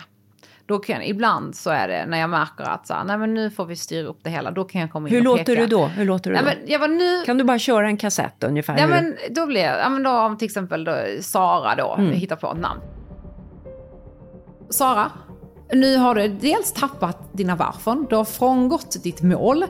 [0.66, 3.50] Då kan, ibland så är det när jag märker att så här, nej men nu
[3.50, 5.62] får vi styra upp det hela, då kan jag komma in Hur och låter peka.
[5.62, 5.86] du då?
[5.86, 6.62] Hur låter du nej, då?
[6.62, 7.24] Men jag var nu...
[7.26, 8.78] Kan du bara köra en kassett ungefär?
[8.78, 12.14] Ja, men då blir ja, men då om till exempel då, Sara då, mm.
[12.14, 12.82] hittar på ett namn.
[14.70, 15.12] Sara,
[15.76, 19.66] nu har du dels tappat dina varför, du har frångått ditt mål,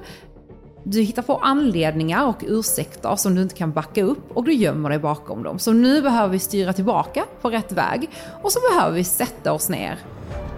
[0.84, 4.90] du hittar på anledningar och ursäkter som du inte kan backa upp och du gömmer
[4.90, 5.60] dig bakom dem.
[5.60, 8.10] Så nu behöver vi styra tillbaka på rätt väg
[8.42, 10.00] och så behöver vi sätta oss ner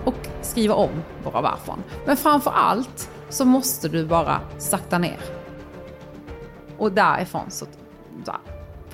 [0.06, 0.90] och skriva om
[1.24, 1.76] våra varför.
[2.06, 5.20] Men framför allt så måste du bara sakta ner.
[6.78, 7.66] Och därifrån så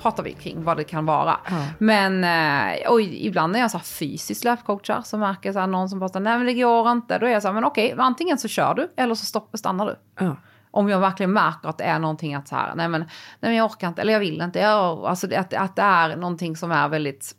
[0.02, 1.36] pratar vi kring vad det kan vara.
[1.50, 1.66] Ja.
[1.78, 5.88] Men eh, och ibland när jag så fysiskt löpcoachar så märker jag så här, någon
[5.88, 7.18] som bara nej men det går inte.
[7.18, 9.86] Då är jag så här, men okej, antingen så kör du eller så stopp, stannar
[9.86, 9.96] du.
[10.18, 10.36] Ja.
[10.70, 13.08] Om jag verkligen märker att det är någonting att så här, nej men, nej
[13.40, 14.58] men jag orkar inte eller jag vill inte.
[14.58, 17.34] Jag, alltså att, att det är någonting som är väldigt,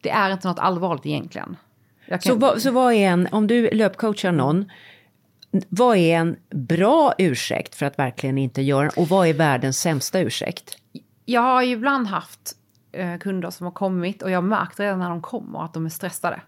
[0.00, 1.56] det är inte något allvarligt egentligen.
[2.08, 2.20] Kan...
[2.20, 4.70] Så, vad, så vad är en, om du löpcoachar någon,
[5.68, 10.20] vad är en bra ursäkt för att verkligen inte göra och vad är världens sämsta
[10.20, 10.78] ursäkt?
[11.26, 12.52] Jag har ju ibland haft
[12.92, 15.86] eh, kunder som har kommit och jag har märkt redan när de kommer att de
[15.86, 16.40] är stressade.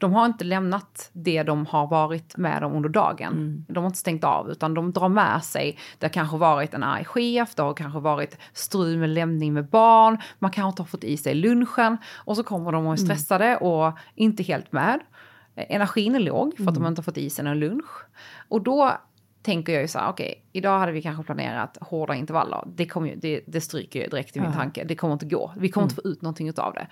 [0.00, 3.32] De har inte lämnat det de har varit med om under dagen.
[3.32, 3.64] Mm.
[3.68, 5.78] De har inte stängt av utan de drar med sig.
[5.98, 9.68] Det har kanske varit en arg chef, det har kanske varit strul med lämning med
[9.68, 10.18] barn.
[10.38, 13.06] Man kanske inte har fått i sig lunchen och så kommer de och är mm.
[13.06, 13.62] stressade mm.
[13.62, 15.00] och inte helt med.
[15.54, 16.82] Energin är låg för att mm.
[16.82, 18.04] de inte har fått i sig någon lunch.
[18.48, 18.92] Och då
[19.42, 22.64] tänker jag ju så här, okej, okay, idag hade vi kanske planerat hårda intervaller.
[22.66, 24.56] Det, kommer ju, det, det stryker ju direkt i min ja.
[24.56, 24.84] tanke.
[24.84, 25.52] Det kommer inte gå.
[25.56, 25.90] Vi kommer mm.
[25.90, 26.86] inte få ut någonting av det.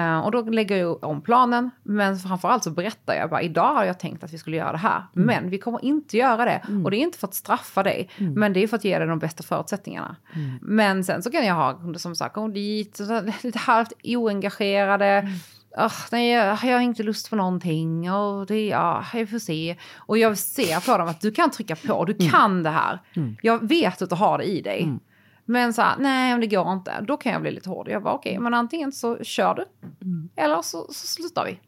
[0.00, 1.70] Uh, och då lägger jag om planen.
[1.82, 4.78] Men framförallt så berättar jag bara, idag har jag tänkt att vi skulle göra det
[4.78, 5.02] här.
[5.16, 5.26] Mm.
[5.26, 6.62] Men vi kommer inte göra det.
[6.68, 6.84] Mm.
[6.84, 8.10] Och det är inte för att straffa dig.
[8.18, 8.34] Mm.
[8.34, 10.16] Men det är för att ge dig de bästa förutsättningarna.
[10.34, 10.58] Mm.
[10.62, 13.00] Men sen så kan jag ha kunder som sagt, kom dit,
[13.42, 15.32] lite halvt oengagerade mm
[15.76, 19.76] oh, nej, jag har inte lust på någonting och det, ja, jag får se.
[19.96, 22.30] Och jag ser på dem att du kan trycka på, du mm.
[22.30, 22.98] kan det här.
[23.16, 23.36] Mm.
[23.42, 24.82] Jag vet att du har det i dig.
[24.82, 25.00] Mm.
[25.44, 27.88] Men så här, nej, om det går inte, då kan jag bli lite hård.
[27.88, 29.64] Jag bara, okej, okay, men antingen så kör du,
[30.06, 30.28] mm.
[30.36, 31.60] eller så, så slutar vi.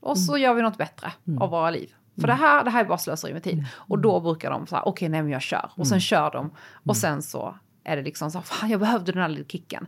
[0.00, 0.42] Och så mm.
[0.42, 1.42] gör vi något bättre mm.
[1.42, 1.94] av våra liv.
[2.20, 3.66] För det här, det här är bara slöseri med tid.
[3.74, 5.70] Och då brukar de så här, okej, okay, nej men jag kör.
[5.76, 6.50] Och sen kör de.
[6.84, 9.86] Och sen så är det liksom så här, fan jag behövde den här lilla kicken.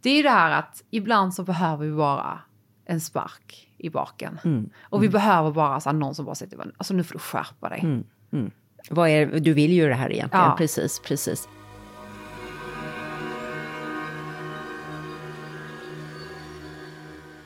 [0.00, 2.40] Det är ju det här att ibland så behöver vi bara
[2.88, 4.38] en spark i baken.
[4.44, 4.70] Mm.
[4.80, 5.12] Och vi mm.
[5.12, 7.80] behöver bara så här, någon som bara säger alltså nu får du skärpa dig.
[7.80, 8.04] Mm.
[8.32, 8.50] mm.
[8.90, 10.54] Vad är, du vill ju det här egentligen, ja.
[10.58, 11.48] precis, precis.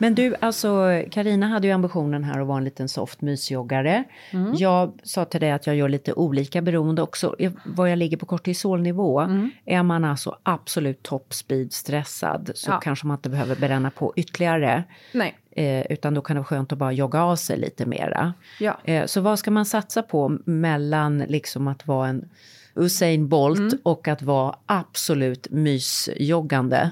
[0.02, 4.04] Men du, alltså Karina hade ju ambitionen här att vara en liten soft mysjoggare.
[4.30, 4.54] Mm.
[4.54, 7.36] Jag sa till dig att jag gör lite olika beroende också.
[7.64, 9.20] Vad jag ligger på kortisolnivå.
[9.20, 9.50] Mm.
[9.64, 12.80] Är man alltså absolut toppspeed stressad så ja.
[12.80, 14.84] kanske man inte behöver bränna på ytterligare.
[15.12, 15.34] Nej.
[15.50, 18.34] Eh, utan då kan det vara skönt att bara jogga av sig lite mera.
[18.60, 18.78] Ja.
[18.84, 22.28] Eh, så vad ska man satsa på mellan liksom att vara en
[22.74, 23.78] Usain Bolt mm.
[23.82, 26.90] och att vara absolut mysjoggande?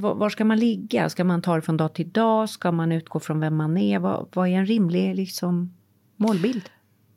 [0.00, 1.08] Var ska man ligga?
[1.08, 2.48] Ska man ta det från dag till dag?
[2.48, 3.98] Ska man utgå från vem man är?
[3.98, 5.74] Vad, vad är en rimlig liksom,
[6.16, 6.70] målbild?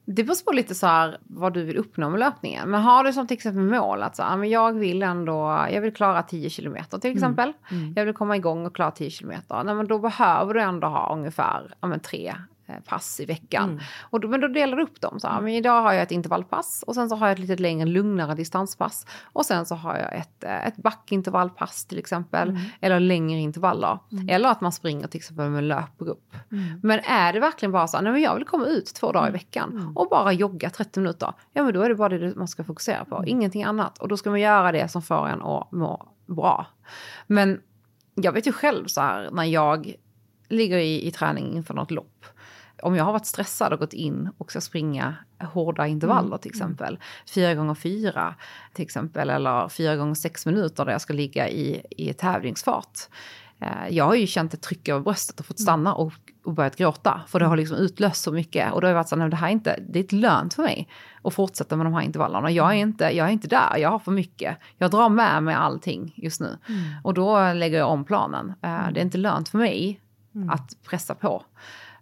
[0.06, 2.70] Det beror på lite så här vad du vill uppnå med löpningen.
[2.70, 5.82] Men har du som till exempel mål att så här, men jag vill ändå, jag
[5.82, 7.18] vill klara 10 kilometer till mm.
[7.18, 7.54] exempel.
[7.70, 7.84] Mm.
[7.84, 7.94] Mm.
[7.96, 9.64] Jag vill komma igång och klara 10 kilometer.
[9.64, 12.34] Nej, men då behöver du ändå ha ungefär ja, men tre
[12.86, 13.82] pass i veckan.
[14.02, 15.20] Och då, men då delar du upp dem.
[15.20, 17.62] Så här, men idag har jag ett intervallpass och sen så har jag ett lite
[17.62, 19.06] längre, lugnare distanspass.
[19.24, 22.60] Och sen så har jag ett, eh, ett backintervallpass till exempel.
[22.82, 24.00] Eller längre intervaller.
[24.30, 26.36] Eller att man springer till exempel med en löpgrupp.
[26.84, 29.30] Men är det verkligen bara så här, nej men jag vill komma ut två dagar
[29.30, 31.34] i veckan och bara jogga 30 minuter.
[31.54, 33.98] Ja men då är det bara det man ska fokusera på, ingenting annat.
[33.98, 36.68] Och då ska man göra det som får en att må bra.
[37.28, 37.62] Men
[38.16, 39.96] jag vet ju själv så här när jag
[40.50, 42.26] ligger i, i träning inför något lopp.
[42.82, 47.00] Om jag har varit stressad och gått in och ska springa hårda intervaller till exempel.
[47.34, 48.36] Fyra gånger fyra
[48.74, 49.30] till exempel.
[49.30, 53.00] Eller fyra gånger sex minuter där jag ska ligga i, i tävlingsfart.
[53.60, 56.14] Eh, Jag har ju känt ett tryck över bröstet och fått stanna och,
[56.46, 57.22] och börjat gråta.
[57.28, 58.74] För det har liksom utlöst så mycket.
[58.74, 60.16] Och då har jag varit så här, "Nej, det här är inte, det är inte
[60.16, 60.88] lönt för mig
[61.24, 62.52] att fortsätta med de här intervallerna.
[62.52, 64.58] Jag är inte, jag är inte där, jag har för mycket.
[64.78, 66.58] Jag drar med mig allting just nu.
[67.04, 68.50] Och då lägger jag om planen.
[68.62, 70.02] Eh, Det är inte lönt för mig
[70.50, 71.44] att pressa på.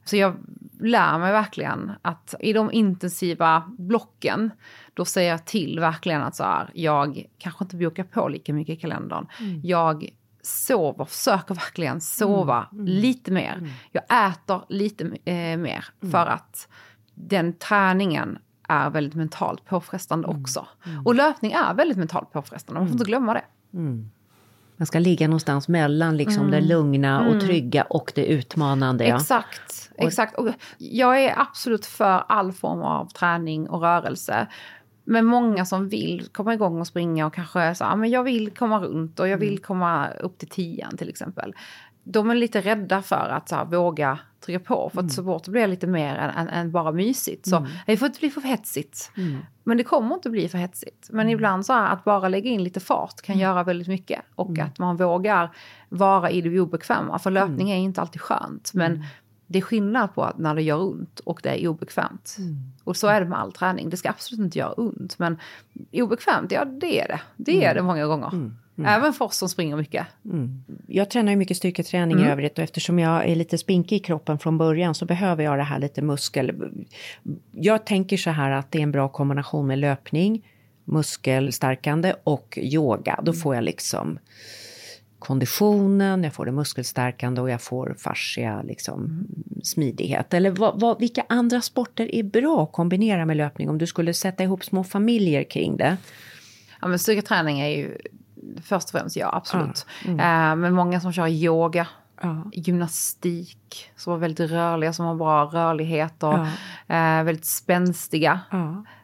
[0.09, 0.35] Så jag
[0.79, 4.51] lär mig verkligen att i de intensiva blocken,
[4.93, 8.77] då säger jag till verkligen att så här, jag kanske inte bokar på lika mycket
[8.77, 9.27] i kalendern.
[9.63, 10.09] Jag
[10.41, 13.69] sover, försöker verkligen sova lite mer.
[13.91, 16.67] Jag äter lite eh, mer för att
[17.13, 20.67] den träningen är väldigt mentalt påfrestande också.
[21.05, 23.43] Och löpning är väldigt mentalt påfrestande, man får inte glömma det.
[24.77, 29.07] Man ska ligga någonstans mellan liksom det lugna och trygga och det utmanande.
[29.07, 29.15] Ja.
[29.15, 30.35] Exakt, exakt.
[30.35, 34.47] Och jag är absolut för all form av träning och rörelse.
[35.03, 38.51] Men många som vill komma igång och springa och kanske så, ah, men jag vill
[38.51, 41.53] komma runt och jag vill komma upp till tian till exempel.
[42.03, 44.89] De är lite rädda för att så här, våga trycka på.
[44.93, 47.49] För att så fort det blir lite mer än, än, än bara mysigt.
[47.49, 49.11] Så det får inte bli för hetsigt.
[49.63, 51.09] Men det kommer inte bli för hetsigt.
[51.11, 54.21] Men ibland så här, att bara lägga in lite fart kan göra väldigt mycket.
[54.35, 55.51] Och att man vågar
[55.89, 57.19] vara i det obekväma.
[57.19, 58.71] För löpning är inte alltid skönt.
[58.73, 59.03] Men
[59.51, 62.37] det är skillnad på att när det gör ont och det är obekvämt.
[62.83, 63.89] Och så är det med all träning.
[63.89, 65.19] Det ska absolut inte göra ont.
[65.19, 65.37] Men
[65.91, 67.19] obekvämt, ja det är det.
[67.37, 68.51] Det är det många gånger.
[68.85, 70.07] Även för oss som springer mycket.
[70.87, 74.39] Jag tränar ju mycket styrketräning i övrigt och eftersom jag är lite spinkig i kroppen
[74.39, 76.69] från början så behöver jag det här lite muskel.
[77.51, 80.45] Jag tänker så här att det är en bra kombination med löpning,
[80.85, 83.19] muskelstärkande och yoga.
[83.23, 84.19] Då får jag liksom
[85.19, 89.27] konditionen, jag får det muskelstärkande och jag får fascia, liksom
[89.63, 90.33] smidighet.
[90.33, 94.13] Eller vad, vad, vilka andra sporter är bra att kombinera med löpning om du skulle
[94.13, 95.97] sätta ihop små familjer kring det?
[96.81, 97.97] Ja, men styrketräning är ju
[98.63, 99.85] först och främst, ja absolut.
[100.05, 101.87] Eh, men många som kör yoga,
[102.53, 106.37] gymnastik, som är väldigt rörliga, som har bra rörlighet och
[106.95, 108.39] eh, väldigt spänstiga.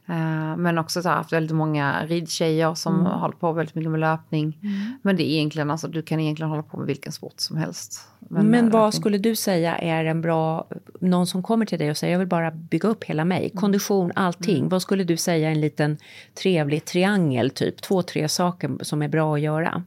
[0.08, 4.00] Eh, men också så här, haft väldigt många ridtjejer som håller på väldigt mycket med
[4.00, 4.58] löpning.
[5.02, 8.02] Men det är egentligen, alltså du kan egentligen hålla på med vilken sport som helst.
[8.20, 10.68] Men, eh, vad löpning- skulle du säga är en bra,
[11.00, 14.12] någon som kommer till dig och säger jag vill bara bygga upp hela mig, kondition,
[14.16, 14.70] allting.
[14.70, 15.98] Vad skulle du säga är en liten
[16.42, 19.84] trevlig triangel, typ två, tre saker som är bra att göra?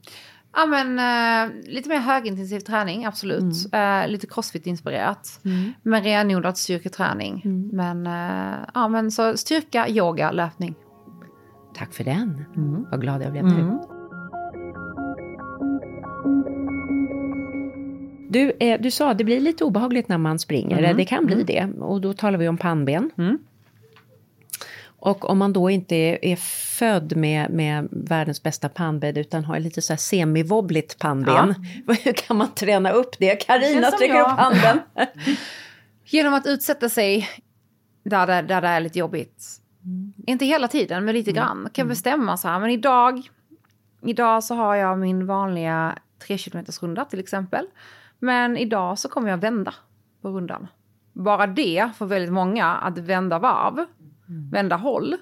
[0.57, 3.45] Ja men eh, lite mer högintensiv träning, absolut.
[3.73, 5.41] Eh, lite crossfit-inspirerat.
[5.83, 7.43] Men renodlad styrketräning.
[7.73, 10.75] Men, eh, ja, men så styrka, yoga, löpning.
[11.75, 12.45] Tack för den.
[12.91, 13.79] Vad glad jag blev nu.
[18.31, 21.43] Du, eh, du sa det blir lite obehagligt när man springer, eller det kan bli
[21.43, 21.69] det.
[21.81, 23.11] Och då talar vi om pannben.
[25.01, 26.37] Och om man då inte är, är
[26.79, 31.55] född med, med världens bästa pannbed utan har lite så här semivobbligt pannben,
[32.05, 33.37] hur kan man träna upp det?
[33.37, 34.81] Karina sträcker upp handen.
[36.05, 37.29] Genom att utsätta sig
[38.03, 39.45] där det, där det är lite jobbigt.
[40.27, 41.69] Inte hela tiden, men lite grann.
[41.73, 43.31] Kan bestämma så här, men idag,
[44.03, 47.67] idag så har jag min vanliga 3 km runda till exempel.
[48.19, 49.75] Men idag så kommer jag vända
[50.23, 50.67] på rundan.
[51.13, 53.87] Bara det för väldigt många, att vända varv,
[54.29, 55.17] vända håll,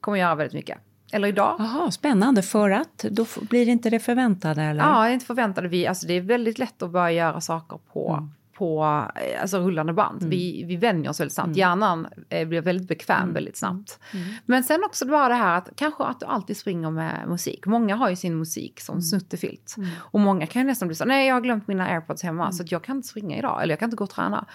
[0.00, 0.78] kommer göra väldigt mycket.
[1.12, 1.56] Eller idag.
[1.58, 2.42] Jaha, spännande.
[2.42, 4.82] För att då blir inte det förväntade eller?
[4.82, 5.86] Ja, inte förväntade vi.
[5.86, 8.84] Alltså det är väldigt lätt att börja göra saker på, på
[9.16, 10.22] eh, alltså rullande band.
[10.22, 11.56] Vi, vi vänjer oss väldigt snabbt.
[11.56, 13.98] Hjärnan eh, blir väldigt bekväm väldigt snabbt.
[14.46, 17.66] Men sen också bara det här att kanske att du alltid springer med musik.
[17.66, 19.76] Många har ju sin musik som snuttefilt.
[19.96, 22.62] Och många kan ju nästan bli så nej jag har glömt mina airpods hemma så
[22.62, 23.62] att jag kan inte springa idag.
[23.62, 24.46] Eller jag kan inte gå och träna.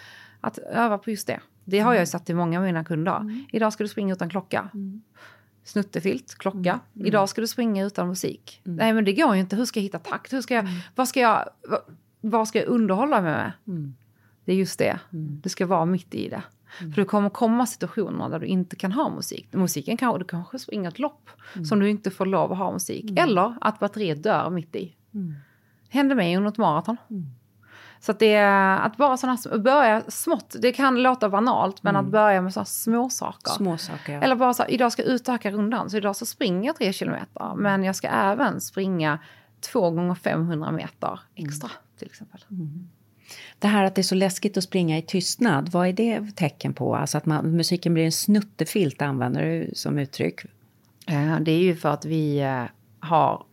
[0.41, 1.39] Att öva på just det.
[1.69, 3.45] Det har jag ju sagt till många av mina kunder.
[3.51, 4.69] Idag ska du springa utan klocka
[5.63, 6.79] snuttefilt, klocka.
[6.93, 8.61] Idag ska du springa utan musik.
[8.63, 9.55] Nej men det går ju inte.
[9.55, 10.33] Hur ska jag hitta takt?
[10.33, 11.79] Hur ska jag, vad, ska jag, vad,
[12.21, 13.51] vad ska jag underhålla mig med?
[14.45, 14.99] Det är just det.
[15.43, 16.43] Du ska vara mitt i det.
[16.77, 19.47] För det kommer komma situationer där du inte kan ha musik.
[19.51, 21.29] Musiken kan, du kanske springer ett lopp
[21.69, 23.19] som du inte får lov att ha musik.
[23.19, 24.95] Eller att batteriet dör mitt i.
[25.89, 26.97] hände mig under ett maraton.
[28.01, 28.37] Så att det
[28.81, 33.09] att bara sådana, börja smått, det kan låta banalt, men att börja med sådana små
[33.09, 33.51] saker.
[33.51, 34.21] Små saker, ja.
[34.21, 36.93] Eller bara så här, idag ska jag utöka rundan, så idag så springer jag tre
[36.93, 39.19] kilometer, men jag ska även springa
[39.71, 42.45] två gånger 500 meter extra till exempel.
[43.59, 46.73] Det här att det är så läskigt att springa i tystnad, vad är det tecken
[46.73, 46.95] på?
[46.95, 50.41] Alltså att man, musiken blir en snuttefilt, använder du som uttryck.
[51.41, 52.63] Det är ju för att vi eh,
[52.99, 53.45] har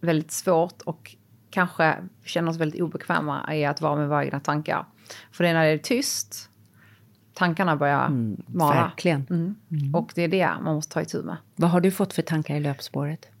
[0.00, 1.16] väldigt svårt och
[1.52, 4.84] kanske känner oss väldigt obekväma i att vara med våra egna tankar.
[5.32, 6.50] För det är när det är tyst,
[7.34, 8.08] tankarna börjar
[8.46, 8.74] mala.
[8.74, 9.26] verkligen.
[9.30, 9.94] Mm.
[9.94, 11.36] Och det är det man måste ta itu med.
[11.56, 13.31] Vad har du fått för tankar i löpspåret?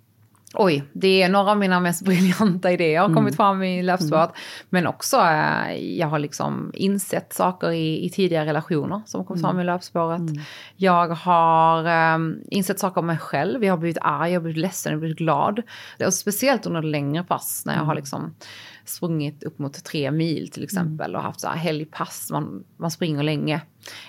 [0.54, 4.30] Oj, det är några av mina mest briljanta idéer har kommit fram i löpspåret.
[4.70, 9.60] Men också, eh, jag har liksom insett saker i, i tidigare relationer som kommit fram
[9.60, 10.22] i löpspåret.
[10.76, 12.18] Jag har eh,
[12.50, 13.64] insett saker om mig själv.
[13.64, 15.62] Jag har blivit arg, jag har blivit ledsen, jag har blivit glad.
[16.06, 18.34] Och speciellt under längre pass när jag har liksom
[18.84, 23.22] sprungit upp mot tre mil till exempel och haft så här helgpass, man, man springer
[23.22, 23.60] länge.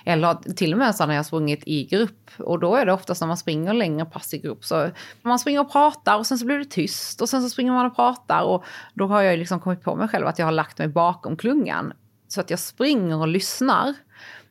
[0.05, 3.21] Eller till och med så när jag sprungit i grupp och då är det oftast
[3.21, 4.89] när man springer längre pass i grupp så
[5.21, 7.85] man springer och pratar och sen så blir det tyst och sen så springer man
[7.85, 10.77] och pratar och då har jag liksom kommit på mig själv att jag har lagt
[10.77, 11.93] mig bakom klungan
[12.27, 13.93] så att jag springer och lyssnar.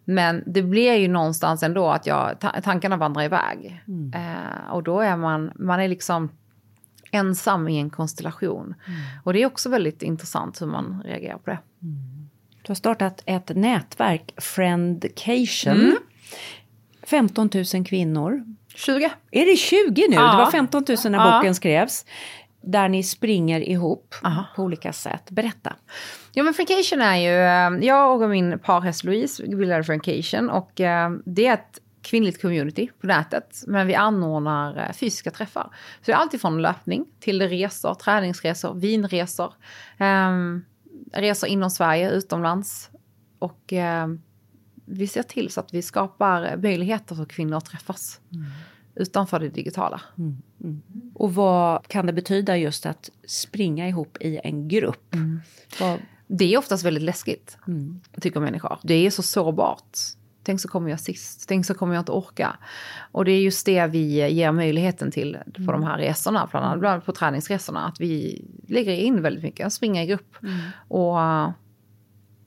[0.04, 3.82] Men det blir ju någonstans ändå att jag, ta- tankarna vandrar iväg.
[4.14, 6.28] Eh, och då är man, man är liksom
[7.12, 8.74] ensam i en konstellation.
[9.24, 11.58] Och det är också väldigt intressant hur man reagerar på det.
[12.62, 15.72] Du har startat ett nätverk, Friendcation.
[15.80, 15.96] Mm.
[17.02, 18.44] 15 000 kvinnor.
[18.74, 19.10] 20.
[19.30, 20.14] Är det 20 nu?
[20.16, 20.30] Ja.
[20.30, 21.38] Det var 15 000 när Ja.
[21.38, 22.04] boken skrevs.
[22.64, 24.14] Där ni springer ihop
[24.56, 25.30] på olika sätt.
[25.30, 25.76] Berätta.
[26.32, 31.10] Ja men Frankation är ju, eh, jag och min parhäst Louise bildade Frankation och eh,
[31.24, 33.64] det är ett kvinnligt community på nätet.
[33.66, 35.62] Men vi anordnar eh, fysiska träffar.
[36.00, 39.52] Så det är allt ifrån löpning till resor, träningsresor, vinresor.
[39.98, 40.64] ehm,
[41.12, 42.90] resor inom Sverige, utomlands.
[43.38, 44.06] Och eh,
[44.84, 48.20] vi ser till så att vi skapar möjligheter för kvinnor att träffas.
[48.94, 50.00] Utanför det digitala.
[51.14, 55.14] Och vad kan det betyda just att springa ihop i en grupp?
[55.80, 57.56] Vad, Det är oftast väldigt läskigt,
[58.20, 58.78] tycker människor.
[58.82, 59.98] Det är så sårbart.
[60.42, 62.56] Tänk så kommer jag sist, tänk så kommer jag inte orka.
[63.12, 67.06] Och det är just det vi ger möjligheten till på de här resorna, bland annat
[67.06, 67.86] på träningsresorna.
[67.86, 70.36] Att vi lägger in väldigt mycket, springa i grupp.
[70.88, 71.50] Och uh,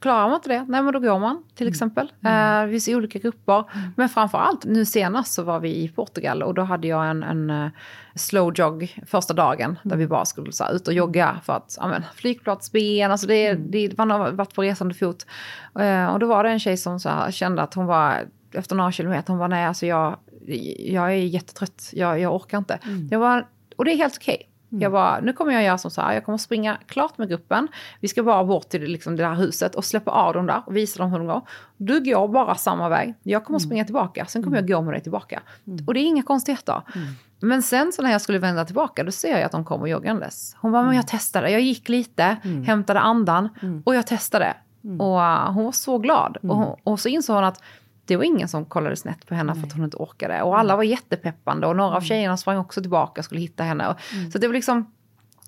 [0.05, 2.11] klarar man inte det, nej men då går man till exempel.
[2.25, 3.63] Eh, vi ser olika grupper.
[3.95, 7.23] Men framför allt, nu senast så var vi i Portugal och då hade jag en,
[7.23, 7.69] en eh,
[8.15, 9.79] slow jog första dagen.
[9.83, 13.27] Där vi bara skulle så här, ut och jogga för att, ja men flygplatsben, alltså
[13.27, 15.25] det, det, man har varit på resande fot.
[15.79, 18.75] Eh, och då var det en tjej som så här, kände att hon var, efter
[18.75, 20.17] några kilometer, hon var nej alltså jag,
[20.79, 22.79] jag är jättetrött, jag, jag orkar inte.
[23.11, 24.49] Jag var, och det är helt okej.
[24.81, 27.67] Jag bara, nu kommer jag göra som så här, jag kommer springa klart med gruppen.
[27.99, 30.75] Vi ska bara bort till liksom det här huset och släppa av dem där och
[30.75, 31.41] visa dem hur de går.
[31.77, 33.13] Du går bara samma väg.
[33.23, 35.41] Jag kommer springa tillbaka, sen kommer jag gå med dig tillbaka.
[35.87, 36.81] Och det är inga konstigheter.
[37.39, 40.55] Men sen så när jag skulle vända tillbaka, då ser jag att de kommer joggandes.
[40.59, 41.49] Hon bara, men jag testade.
[41.51, 43.49] Jag gick lite, hämtade andan
[43.85, 44.53] och jag testade.
[44.99, 46.37] Och uh, hon var så glad.
[46.41, 47.61] Och, hon, och så insåg hon att
[48.05, 50.41] det var ingen som kollade snett på henne för att hon inte orkade.
[50.41, 53.87] Och alla var jättepeppande och några av tjejerna sprang också tillbaka och skulle hitta henne.
[53.87, 53.95] Och,
[54.31, 54.91] Så det var liksom,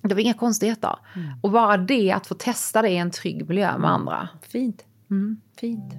[0.01, 0.95] det var inga konstigheter.
[1.41, 4.29] Och bara det att få testa det i en trygg miljö med andra.
[4.41, 4.85] fint.
[5.59, 5.93] Fint.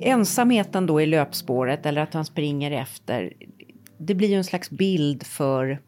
[0.00, 3.32] Ensamheten då i löpspåret eller att han springer efter.
[3.98, 5.80] Det blir ju en slags bild för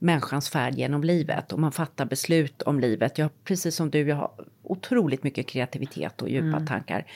[0.00, 3.18] människans färd genom livet och man fattar beslut om livet.
[3.18, 4.30] Jag, precis som du, jag har
[4.62, 7.06] otroligt mycket kreativitet och djupa tankar.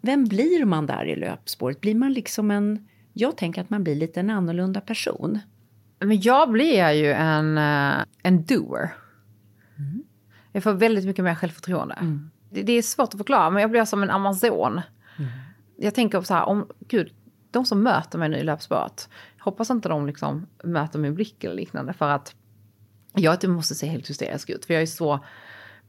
[0.00, 1.80] Vem blir man där i löpspåret?
[1.80, 2.88] Blir man liksom en...
[3.12, 5.38] Jag tänker att man blir lite en annorlunda person.
[5.98, 8.94] Men jag blir ju en, eh, en doer.
[10.52, 11.98] Jag får väldigt mycket mer självförtroende.
[12.50, 14.80] Det, det är svårt att förklara, men jag blir som en amazon.
[15.76, 17.12] Jag tänker så här, om, gud,
[17.50, 19.08] de som möter mig nu i löpspåret,
[19.44, 21.92] hoppas inte de liksom möter min blick eller liknande.
[21.92, 22.34] För att
[23.14, 25.24] jag inte måste se helt hysterisk ut, för jag är så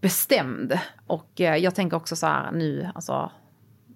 [0.02, 0.80] bestämd.
[1.08, 3.32] Och eh, jag tänker också så här, nu, alltså,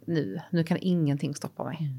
[0.05, 1.91] nu, nu kan ingenting stoppa mig.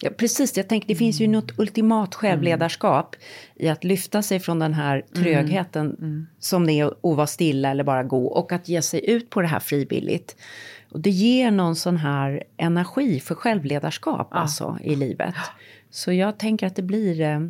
[0.00, 3.16] Ja, precis, jag tänker det finns ju något ultimat självledarskap
[3.54, 7.84] i att lyfta sig från den här trögheten som det är att vara stilla eller
[7.84, 10.36] bara gå och att ge sig ut på det här frivilligt.
[10.90, 15.34] Och det ger någon sån här energi för självledarskap alltså i livet.
[15.96, 17.40] Så jag tänker att det blir eh,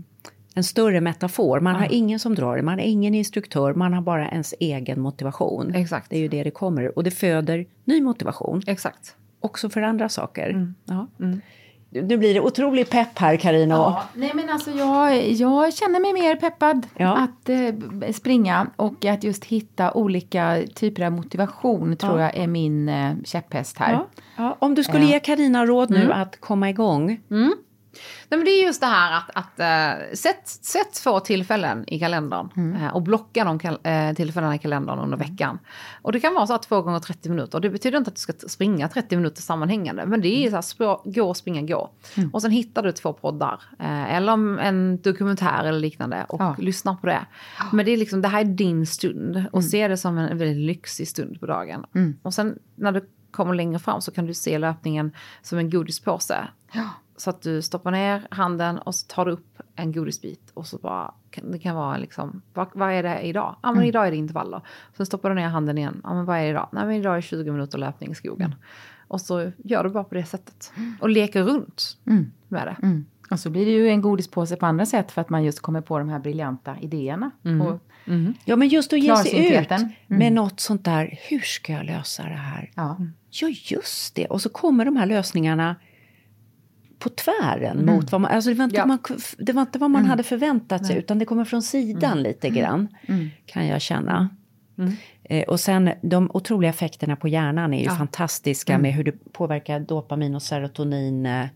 [0.54, 1.60] en större metafor.
[1.60, 5.00] Man har ingen som drar det, man har ingen instruktör, man har bara ens egen
[5.00, 5.74] motivation.
[5.74, 6.10] Exakt.
[6.10, 6.98] Det är ju det det kommer.
[6.98, 8.62] Och det föder ny motivation.
[8.66, 9.16] Exakt.
[9.40, 10.72] Också för andra saker.
[10.84, 11.06] Ja.
[11.90, 13.74] nu blir det otrolig pepp här Carina.
[13.74, 17.16] Ja, nej men alltså jag, jag känner mig mer peppad Ja.
[17.16, 22.88] att eh, springa och att just hitta olika typer av motivation tror jag är min
[22.88, 23.92] eh, käpphäst här.
[23.92, 24.06] Ja.
[24.36, 25.10] Ja, om du skulle Ja.
[25.10, 26.20] ge Carina råd nu Mm.
[26.20, 27.20] att komma igång.
[28.28, 31.98] Nej, men det är just det här att, att äh, sätt, sätt två tillfällen i
[31.98, 32.82] kalendern Mm.
[32.82, 35.58] eh, och blocka de kal- eh, tillfällena i kalendern under veckan.
[36.02, 37.60] Och det kan vara så att två gånger 30 minuter.
[37.60, 41.12] Det betyder inte att du ska springa 30 minuter sammanhängande, men det är så här,
[41.12, 41.90] gå, springa, gå.
[42.16, 42.30] Mm.
[42.30, 43.62] Och sen hittar du två poddar
[44.08, 46.56] eller om en dokumentär eller liknande och Ja.
[46.58, 47.26] lyssnar på det.
[47.72, 49.70] Men det är liksom, det här är din stund och Mm.
[49.70, 51.84] se det som en väldigt lyxig stund på dagen.
[52.22, 56.48] Och sen när du kommer längre fram så kan du se löpningen som en godispåse.
[57.16, 60.78] Så att du stoppar ner handen och så tar du upp en godisbit och så
[60.78, 63.56] bara, kan- det kan vara liksom, vad, vad är det idag?
[63.62, 64.60] Ja men idag är det intervaller.
[64.96, 66.68] Sen stoppar du ner handen igen, ja men vad är det idag?
[66.72, 68.54] Nej men idag är 20 minuter löpning i skogen.
[69.08, 70.72] Och så gör du bara på det sättet.
[71.00, 71.98] Och leker runt
[72.48, 72.76] med det.
[72.86, 73.04] Mm.
[73.30, 75.80] Och så blir det ju en godispåse på andra sätt för att man just kommer
[75.80, 77.30] på de här briljanta idéerna.
[77.62, 77.80] Och,
[78.44, 79.70] Ja, men just att ge sig ut.
[79.80, 79.92] Mm.
[80.18, 82.70] med något sånt där, hur ska jag lösa det här?
[82.74, 82.96] ja.
[83.30, 84.26] Ja, just det.
[84.26, 85.76] Och så kommer de här lösningarna
[86.98, 88.30] på tvären mot vad man...
[88.30, 88.86] Alltså det var inte, Ja.
[88.86, 88.98] man,
[89.38, 92.88] det var inte vad man hade förväntat sig, utan det kommer från sidan lite grann,
[93.46, 94.28] kan jag känna.
[95.24, 99.80] Eh, och sen de otroliga effekterna på hjärnan är ju fantastiska med hur det påverkar
[99.80, 101.46] dopamin och serotonin, eh,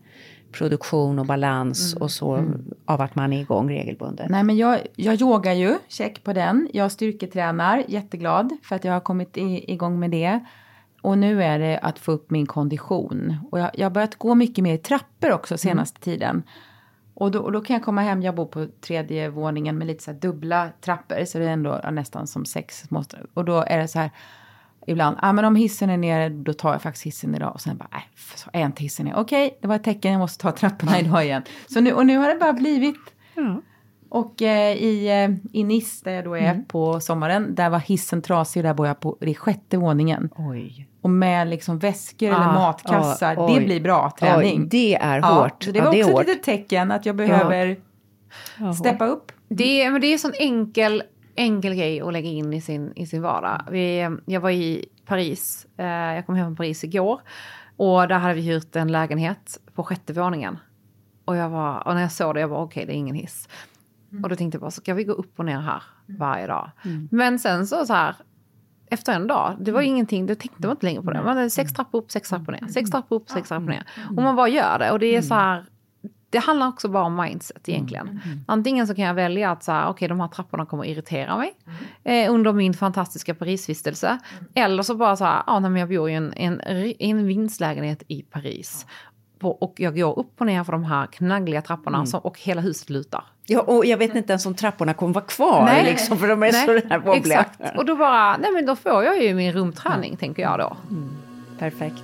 [0.51, 2.45] produktion och balans och så
[2.85, 4.29] av att man är igång regelbundet.
[4.29, 6.69] Nej men jag, jag yogar ju, check på den.
[6.73, 10.39] Jag styrketränar, jätteglad för att jag har kommit i, igång med det.
[11.01, 13.35] Och nu är det att få upp min kondition.
[13.51, 16.43] Och jag, jag har börjat gå mycket mer i trappor också senaste tiden.
[17.13, 20.03] Och då, och då kan jag komma hem, jag bor på tredje våningen med lite
[20.03, 21.25] så dubbla trappor.
[21.25, 22.83] Så det är ändå nästan som sex.
[23.33, 24.11] Och då är det så här
[24.87, 27.53] ibland, ja ah, men om hissen är nere då tar jag faktiskt hissen idag.
[27.53, 29.15] Och sen bara, nej, så är inte hissen nere.
[29.15, 31.43] Okej, det var ett tecken, jag måste ta trapporna idag igen.
[31.67, 32.97] Så nu, och nu har det bara blivit
[34.11, 38.21] och eh, i, eh, i Nice, där jag då är på sommaren, där var hissen
[38.21, 38.63] trasig.
[38.63, 40.29] Där bor jag på det sjätte våningen.
[40.35, 40.87] Oj.
[41.01, 43.35] Och med liksom väskor eller Ah, matkassar.
[43.39, 44.61] ah, det blir bra träning.
[44.61, 45.63] Oj, det är Ja, hårt.
[45.63, 47.77] Så det Ja, var det är också ett litet tecken att jag behöver
[48.79, 49.31] steppa upp.
[49.49, 51.03] Det, men det är en sån enkel,
[51.35, 53.61] enkel grej att lägga in i sin, i sin vardag.
[53.71, 57.21] Vi, jag var i Paris, eh, jag kom hem från Paris igår.
[57.77, 60.57] Och där hade vi hyrt en lägenhet på sjätte våningen.
[61.25, 63.47] Och, jag var, och när jag såg det, jag var okej, det är ingen hiss.
[64.23, 66.71] Och då tänkte jag bara, ska vi gå upp och ner här varje dag?
[67.11, 68.15] Men sen så, så här,
[68.89, 71.23] efter en dag, det var ingenting, då tänkte man inte längre på det.
[71.23, 73.83] Man hade sex trappor upp, sex trappor ner, sex trappor upp, sex trappor ner.
[74.17, 74.91] Och man bara gör det.
[74.91, 75.65] Och det är så här,
[76.29, 78.21] det handlar också bara om mindset egentligen.
[78.47, 81.53] Antingen så kan jag välja att så här, okej de här trapporna kommer irritera mig
[82.03, 84.19] eh, under min fantastiska Parisvistelse.
[84.53, 86.61] Eller så bara så här, ja nej, jag bor i en, en,
[86.99, 88.85] en vindslägenhet i Paris.
[89.41, 92.61] På, och jag går upp och ner för de här knaggliga trapporna som, och hela
[92.61, 93.23] huset lutar.
[93.45, 95.83] Ja, och jag vet inte ens om trapporna kommer vara kvar, Nej.
[95.83, 97.39] liksom, för de är Nej, så där wobbliga.
[97.39, 97.77] Exakt.
[97.77, 100.77] Och då bara, nej men då får jag ju min rumträning tänker jag då.
[101.59, 102.03] Perfekt.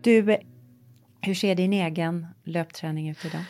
[0.00, 0.36] Du,
[1.20, 3.42] hur ser din egen löpträning ut idag?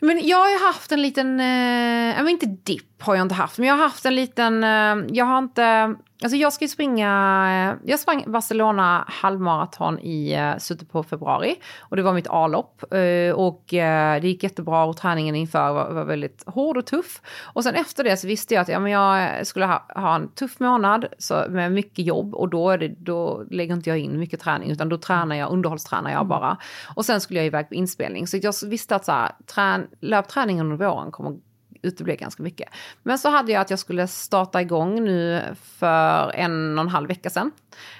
[0.00, 3.58] Men jag har ju haft en liten, eh, men inte dipp har jag inte haft,
[3.58, 7.78] men jag har haft en liten, eh, jag har inte, alltså jag ska ju springa,
[7.84, 11.56] jag sprang Barcelona halvmaraton i eh, slutet på februari.
[11.78, 12.92] Och det var mitt A-lopp.
[12.94, 17.22] Eh, och eh, det gick jättebra och träningen inför var, var väldigt hård och tuff.
[17.52, 20.28] Och sen efter det så visste jag att ja, men jag skulle ha, ha en
[20.28, 22.34] tuff månad så, med mycket jobb.
[22.34, 26.10] Och då, det, då lägger inte jag in mycket träning utan då tränar jag, underhållstränar
[26.10, 26.56] jag bara.
[26.94, 28.26] Och sen skulle jag iväg på inspelning.
[28.26, 31.36] Så jag visste att så här, trän, löpträningen under våren kommer
[31.82, 32.68] utebli ganska mycket.
[33.02, 37.08] Men så hade jag att jag skulle starta igång nu för en och en halv
[37.08, 37.50] vecka sedan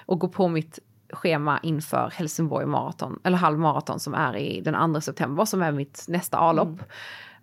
[0.06, 0.78] och gå på mitt
[1.12, 6.04] schema inför Helsingborg maraton, eller halvmaraton som är i den 2 september som är mitt
[6.08, 6.82] nästa A-lopp.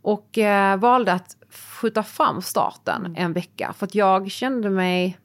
[0.01, 5.17] Och eh, valde att skjuta fram starten en vecka för att jag kände mig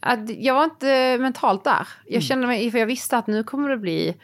[0.00, 1.88] att jag var inte mentalt där.
[2.06, 4.16] Jag kände mig, för jag visste att nu kommer det bli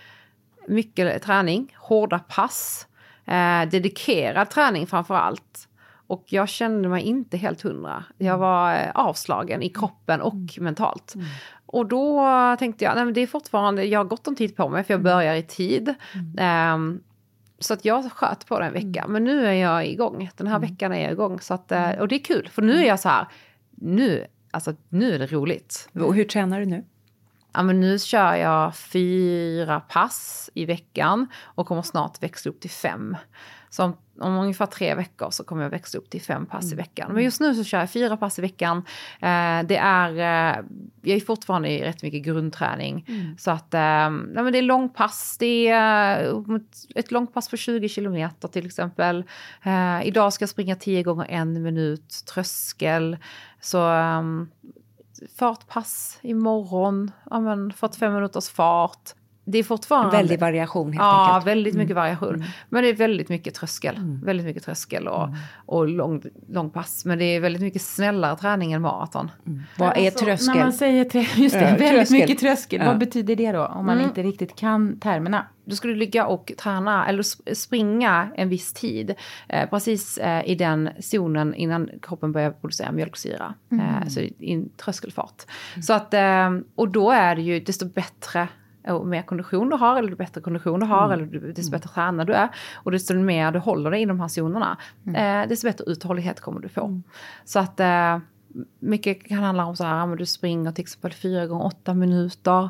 [0.68, 2.86] mycket träning, hårda pass,
[3.24, 5.68] eh, dedikerad träning framför allt.
[6.12, 8.04] Och jag kände mig inte helt hundra.
[8.18, 11.14] Jag var eh, avslagen i kroppen och mentalt.
[11.66, 12.26] Och då
[12.58, 14.94] tänkte jag, nej men det är fortfarande, jag har gott om tid på mig för
[14.94, 15.94] jag börjar i tid.
[16.38, 17.00] Ehm,
[17.58, 19.06] så att jag sköt på det en vecka.
[19.08, 20.30] Men nu är jag igång.
[20.36, 21.40] Den här veckan är jag igång.
[21.40, 23.26] Så att, eh, och det är kul, för nu är jag så här,
[23.70, 25.88] nu, alltså, nu är det roligt.
[25.94, 26.84] Och hur tränar du nu?
[27.55, 32.70] Ja, men nu kör jag fyra pass i veckan och kommer snart växla upp till
[32.70, 33.16] fem.
[33.70, 36.74] Så om, om ungefär tre veckor så kommer jag växla upp till fem pass i
[36.76, 37.12] veckan.
[37.14, 38.78] Men just nu så kör jag fyra pass i veckan.
[39.20, 40.64] Eh, det är, eh,
[41.03, 43.07] jag är fortfarande i rätt mycket grundträning.
[43.38, 45.36] Så att, eh, men det är långpass.
[45.38, 46.42] Det är
[46.94, 49.24] ett långpass på 20 kilometer till exempel.
[49.62, 53.16] Eh, idag ska jag springa 10 gånger en minut, tröskel.
[53.61, 54.48] Så ehm,
[55.30, 59.14] fartpass imorgon, ja, men 45 minuters fart.
[59.45, 60.16] Det är fortfarande...
[60.16, 61.47] En väldig variation helt ja, enkelt.
[61.47, 62.03] väldigt mycket Mm.
[62.03, 62.45] variation.
[62.68, 63.95] Men det är väldigt mycket tröskel.
[64.24, 65.28] Väldigt mycket tröskel och,
[65.66, 67.05] och lång, lång pass.
[67.05, 69.30] Men det är väldigt mycket snällare träning än maraton.
[69.78, 70.55] Vad är Alltså, tröskel?
[70.55, 72.18] När man säger trö- just det, Ja, väldigt tröskel.
[72.18, 72.80] mycket tröskel.
[72.80, 72.86] Ja.
[72.86, 73.66] Vad betyder det då?
[73.66, 74.09] Om man Mm.
[74.09, 75.47] inte riktigt kan termerna.
[75.64, 79.14] Du skulle ligga och träna eller sp- springa en viss tid.
[79.49, 83.55] Eh, precis eh, i den zonen innan kroppen börjar producera mjölksyra.
[83.72, 85.43] Eh, så i en tröskelfart.
[85.82, 88.49] Så att, eh, och då är det ju desto bättre
[88.88, 91.88] och mer kondition du har, eller ju bättre kondition du har, eller du- desto bättre
[91.88, 92.48] tränare du är.
[92.74, 94.76] Och desto mer du håller dig i de här zonerna,
[95.06, 97.00] eh, desto bättre uthållighet kommer du få.
[97.44, 98.18] Så att eh,
[98.80, 102.68] mycket kan handla om så här, men du springer till exempel 4 gånger 8 minuter,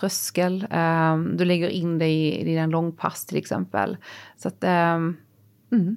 [0.00, 3.96] tröskel, eh, du lägger in dig i, i dina långpass till exempel.
[4.36, 4.70] Så att, eh,
[5.72, 5.96] mm.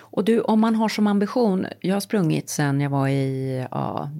[0.00, 4.10] Och du, om man har som ambition, jag har sprungit sen jag var i ja,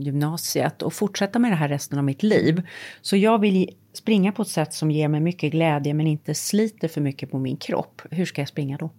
[0.00, 2.62] gymnasiet och fortsätta med det här resten av mitt liv.
[3.00, 6.88] Så jag vill springa på ett sätt som ger mig mycket glädje men inte sliter
[6.88, 8.02] för mycket på min kropp.
[8.10, 8.90] Hur ska jag springa då?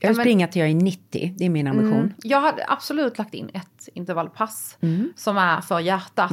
[0.00, 1.92] Jag vill men- springa till jag är 90, det är min ambition.
[1.92, 2.12] Mm.
[2.22, 5.12] Jag hade absolut lagt in ett intervallpass Mm.
[5.16, 6.32] som är för hjärtat.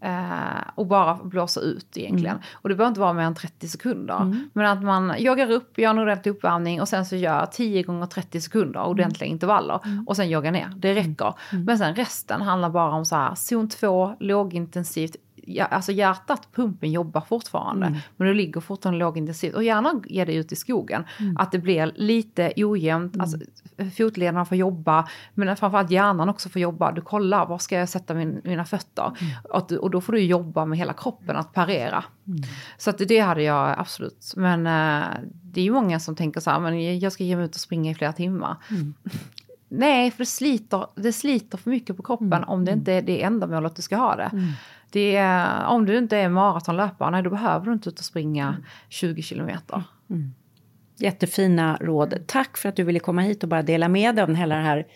[0.00, 2.36] Eh, och bara blåsa ut egentligen.
[2.36, 2.42] Mm.
[2.52, 4.36] Och det behöver inte vara mer än 30 sekunder.
[4.52, 8.06] Men att man joggar upp, gör en ordentlig uppvärmning och sen så gör 10 gånger
[8.06, 9.34] 30 sekunder ordentliga Mm.
[9.34, 9.80] intervaller.
[10.06, 10.72] Och sen joggar ner.
[10.76, 11.34] Det räcker.
[11.66, 15.16] Men sen resten handlar bara om så här zon 2, lågintensivt.
[15.50, 17.86] Ja, alltså hjärtat, pumpen jobbar fortfarande.
[17.86, 17.98] Mm.
[18.16, 19.54] Men det ligger fortfarande lågintensivt.
[19.54, 21.04] Och gärna ge det ut i skogen.
[21.20, 21.36] Mm.
[21.36, 23.20] Att det blir lite ojämnt.
[23.20, 23.38] Alltså,
[23.96, 25.08] fotlederna får jobba.
[25.34, 26.92] Men framförallt hjärnan också får jobba.
[26.92, 29.12] Du kollar, var ska jag sätta min, mina fötter?
[29.20, 29.32] Mm.
[29.50, 32.04] Och, du, och då får du jobba med hela kroppen att parera.
[32.78, 34.32] Så att det hade jag absolut.
[34.36, 37.44] Men eh, det är ju många som tänker så här, men jag ska ge mig
[37.44, 38.56] ut och springa i flera timmar.
[39.68, 43.22] Nej, för det sliter, det sliter för mycket på kroppen om det inte är det
[43.22, 44.30] ändamålet du ska ha det.
[44.90, 48.56] Det är, om du inte är maratonlöpare, nej, då behöver du inte ut och springa
[48.88, 49.82] 20 kilometer.
[50.96, 52.14] Jättefina råd.
[52.26, 54.64] Tack för att du ville komma hit och bara dela med dig av hela den
[54.64, 54.86] här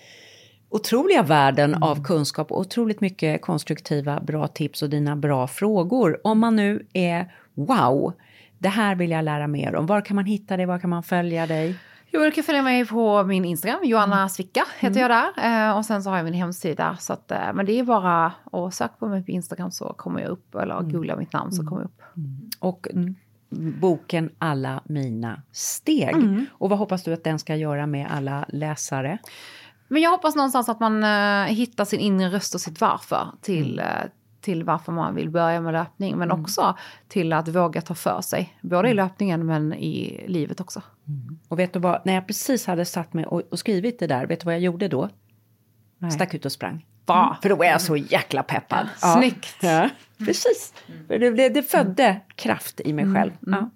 [0.68, 6.20] otroliga världen av kunskap och otroligt mycket konstruktiva bra tips och dina bra frågor.
[6.24, 8.12] Om man nu är wow,
[8.58, 9.86] det här vill jag lära mer om.
[9.86, 10.66] Var kan man hitta dig?
[10.66, 11.76] Var kan man följa dig?
[12.14, 15.68] Jo, du kan följa mig på min Instagram, Joanna Svicka heter jag där.
[15.68, 16.96] Eh, och sen så har jag min hemsida.
[17.00, 20.20] Så att, eh, men det är bara att söka på mig på Instagram så kommer
[20.20, 20.54] jag upp.
[20.54, 22.02] Eller googla mitt namn så kommer jag upp.
[22.58, 22.88] Och
[23.80, 26.16] boken Alla mina steg.
[26.50, 29.18] Och vad hoppas du att den ska göra med alla läsare?
[29.88, 33.78] Men jag hoppas någonstans att man eh, hittar sin inre röst och sitt varför till,
[33.78, 33.84] eh,
[34.40, 36.16] till varför man vill börja med löpning.
[36.16, 36.76] Men också
[37.08, 38.58] till att våga ta för sig.
[38.60, 40.82] Både i löpningen men i livet också.
[41.48, 44.26] Och vet du vad, när jag precis hade satt mig och, och skrivit det där,
[44.26, 45.08] vet du vad jag gjorde då?
[46.12, 46.86] Stack ut och sprang.
[47.06, 47.36] Va?
[47.42, 48.88] För då var jag så jäkla peppad.
[48.96, 49.56] Snyggt.
[49.62, 49.88] Ja,
[50.18, 50.74] precis.
[51.06, 53.32] För det, det, det födde kraft i mig själv.
[53.40, 53.70] Ja.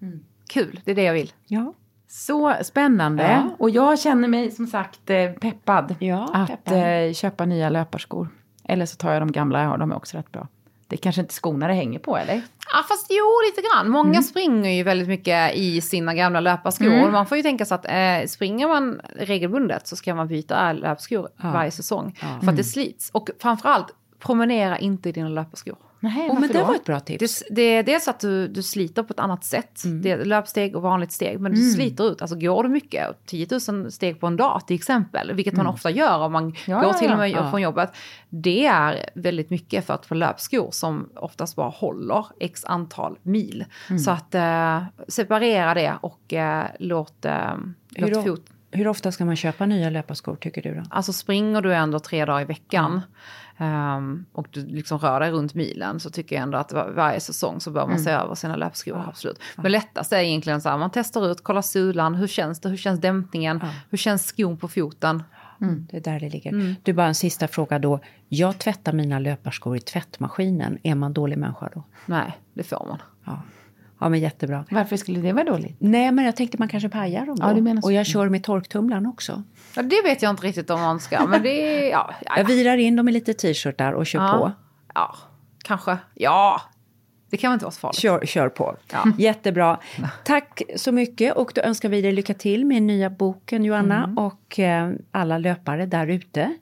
[0.49, 1.33] Kul, det är det jag vill.
[1.47, 1.75] Ja.
[2.09, 3.23] Så spännande.
[3.23, 3.57] Ja.
[3.59, 7.07] Och jag känner mig som sagt eh, peppad Ja, att peppad.
[7.09, 8.29] eh, köpa nya löparskor.
[8.65, 10.49] Eller så tar jag de gamla jag har, de är också rätt bra.
[10.89, 12.43] Det kanske inte skorna det hänger på eller?
[12.73, 13.89] Ja, fast jo, lite grann.
[13.91, 16.87] Många springer ju väldigt mycket i sina gamla löparskor.
[16.87, 17.13] Mm.
[17.13, 21.29] Man får ju tänka sig att eh, springer man regelbundet så ska man byta löparskor
[21.37, 22.19] varje säsong.
[22.43, 23.11] För att det slits.
[23.11, 23.87] Och framförallt,
[24.19, 25.77] promenera inte i dina löparskor.
[26.01, 27.43] Nej, Oh, men det var ett bra tips.
[27.51, 29.83] Det, det är dels att du, du sliter på ett annat sätt.
[30.03, 31.41] Det är löpsteg och vanligt steg.
[31.41, 32.23] Men du sliter ut.
[32.23, 35.33] Alltså går du mycket, 10 000 steg på en dag till exempel.
[35.35, 37.51] Vilket man ofta gör om man Ja, går till och med ja.
[37.51, 37.93] från jobbet.
[38.29, 43.65] Det är väldigt mycket för att få löpskor som oftast bara håller x antal mil.
[44.05, 47.55] Så att eh, separera det och eh, låt, eh,
[47.95, 48.45] Hur, låt fot...
[48.71, 50.83] hur ofta ska man köpa nya löparskor tycker du då?
[50.91, 53.01] Alltså springer du ändå tre dagar i veckan
[53.59, 57.21] ehm, och du liksom rör dig runt milen så tycker jag ändå att var, varje
[57.21, 59.05] säsong så bör man se över sina löpskor.
[59.09, 59.41] Absolut.
[59.57, 62.77] Men lättast är egentligen så här, man testar ut, kollar sulan, hur känns det, hur
[62.77, 65.23] känns dämpningen, hur känns skon på foten.
[65.91, 66.77] Det är där det ligger.
[66.83, 68.01] Du, bara en sista fråga då.
[68.29, 70.79] Jag tvättar mina löparskor i tvättmaskinen.
[70.83, 71.83] Är man dålig människa då?
[72.07, 73.03] Nej, det får man.
[73.25, 73.43] Ja,
[74.01, 74.65] ja men jättebra.
[74.71, 75.77] Varför skulle det vara dåligt?
[75.79, 77.47] Nej, men jag tänkte man kanske pajar dem då.
[77.47, 77.87] Ja, du menar så.
[77.89, 79.43] Och jag kör med torktumlaren också.
[79.77, 82.77] Ja, det vet jag inte riktigt om man ska, men det ja, ja, Jag virar
[82.77, 84.33] in dem i lite t-shirtar och kör ja.
[84.39, 84.53] på.
[84.95, 85.15] Ja,
[85.65, 85.99] kanske.
[86.15, 86.61] Ja,
[87.31, 87.99] Det kan väl inte vara så farligt?
[87.99, 88.77] Kör, kör på.
[88.93, 89.05] Ja.
[89.19, 89.79] Jättebra.
[90.25, 94.19] Tack så mycket och då önskar vi dig lycka till med nya boken Johanna Mm.
[94.19, 96.55] och eh, alla löpare där ute.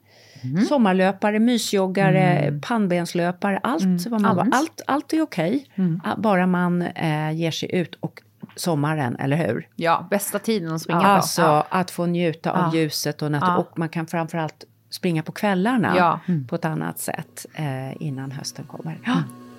[0.69, 2.61] Sommarlöpare, mysjoggare, Mm.
[2.61, 4.55] pannbenslöpare, allt, vad man, allt.
[4.55, 4.81] allt.
[4.87, 5.65] allt är okej.
[5.75, 6.01] Mm.
[6.03, 8.21] Ah, Bara man eh, ger sig ut och
[8.55, 9.67] sommaren, eller hur?
[9.75, 11.63] Ja, bästa tiden att springa Alltså på.
[11.69, 12.79] Att få njuta av Ja.
[12.79, 13.57] ljuset och, natur- Ja.
[13.57, 16.19] och man kan framförallt springa på kvällarna Ja.
[16.47, 18.97] på ett annat sätt eh, innan hösten kommer.
[19.05, 19.13] Ja.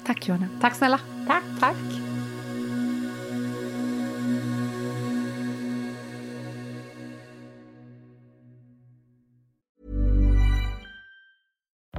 [0.06, 0.46] Tack Johanna.
[0.60, 1.00] Tack snälla.
[1.26, 1.76] Tack, tack.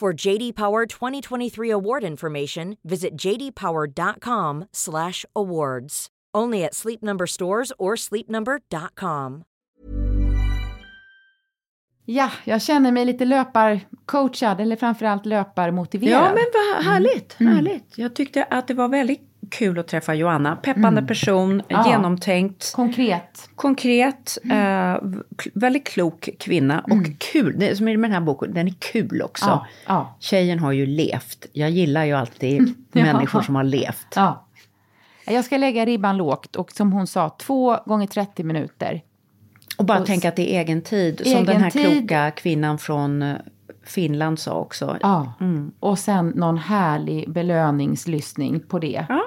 [0.00, 6.06] For JD Power 2023 award information, visit jdpower.com/awards.
[6.38, 9.42] Only at Sleep Number stores or sleepnumber.com.
[12.04, 16.12] Ja, jag känner mig lite löparcoachad, eller framförallt löparmotiverad.
[16.12, 17.54] Ja, men vad härligt, Mm.
[17.54, 17.98] härligt.
[17.98, 20.56] Jag tyckte att det var väldigt kul att träffa Johanna.
[20.56, 21.64] Peppande person, Mm.
[21.68, 21.90] Ja.
[21.90, 22.72] genomtänkt.
[22.76, 23.48] Konkret.
[23.56, 24.94] Konkret, eh,
[25.36, 27.54] k- väldigt klok kvinna och kul.
[27.58, 29.44] Det som är med den här boken, den är kul också.
[29.46, 29.58] Mm.
[29.58, 30.16] Ja, ja.
[30.20, 31.46] Tjejen har ju levt.
[31.52, 34.06] Jag gillar ju alltid människor som har levt.
[34.16, 34.46] Ja.
[35.26, 39.02] Jag ska lägga ribban lågt och som hon sa, två gånger 30 minuter.
[39.78, 41.20] Och bara Och- tänka att det är egen tid.
[41.24, 41.86] som Egen den här tid.
[42.08, 43.36] kloka kvinnan från eh,
[43.84, 44.96] Finland sa också.
[45.02, 45.32] Ja.
[45.40, 45.72] Mm.
[45.80, 49.06] Och sen någon härlig belöningslyssning på det.
[49.08, 49.22] Ja.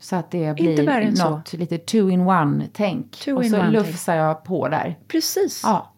[0.00, 1.30] Så att det blir än så.
[1.30, 3.10] något lite two-in-one-tänk.
[3.24, 3.72] Two Och in så one-tänk.
[3.72, 4.98] lufsar jag på där.
[5.08, 5.62] Precis.
[5.64, 5.92] Ja.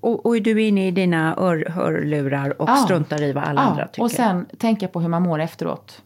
[0.00, 2.76] Och, och är du inne i dina ör, hörlurar och Ja.
[2.76, 3.66] struntar i vad alla ja.
[3.66, 4.02] andra tycker.
[4.02, 6.02] Och sen tänka på hur man mår efteråt.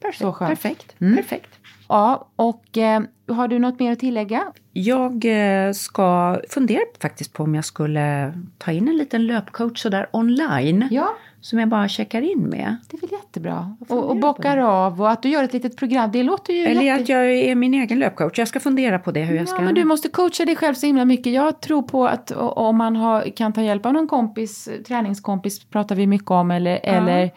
[0.00, 0.38] perfekt.
[0.38, 0.94] perfekt.
[1.00, 1.16] Mm.
[1.16, 1.50] perfekt.
[1.88, 4.42] Ja, och eh, har du något mer att tillägga?
[4.72, 10.06] Jag eh, ska fundera faktiskt på om jag skulle ta in en liten löpcoach sådär
[10.12, 10.88] online.
[10.90, 11.16] Ja.
[11.40, 12.76] Som jag bara checkar in med.
[12.90, 13.76] Det är väl jättebra.
[13.88, 16.10] Och, och bockar av och att du gör ett litet program.
[16.12, 17.02] Det låter ju Eller jätte...
[17.02, 18.38] att jag är min egen löpcoach.
[18.38, 19.58] Jag ska fundera på det hur jag ska...
[19.58, 21.32] Ja, men du måste coacha dig själv så himla mycket.
[21.32, 25.94] Jag tror på att om man har, kan ta hjälp av någon kompis, träningskompis pratar
[25.94, 27.30] vi mycket om, eller, eller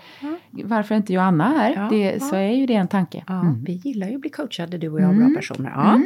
[0.51, 2.19] varför inte Joanna här, Ja, det, ja.
[2.19, 3.23] så är ju det en tanke.
[3.27, 3.63] Ja, Mm.
[3.63, 5.71] vi gillar ju att bli coachade du och jag, bra personer.
[5.75, 6.01] Ja.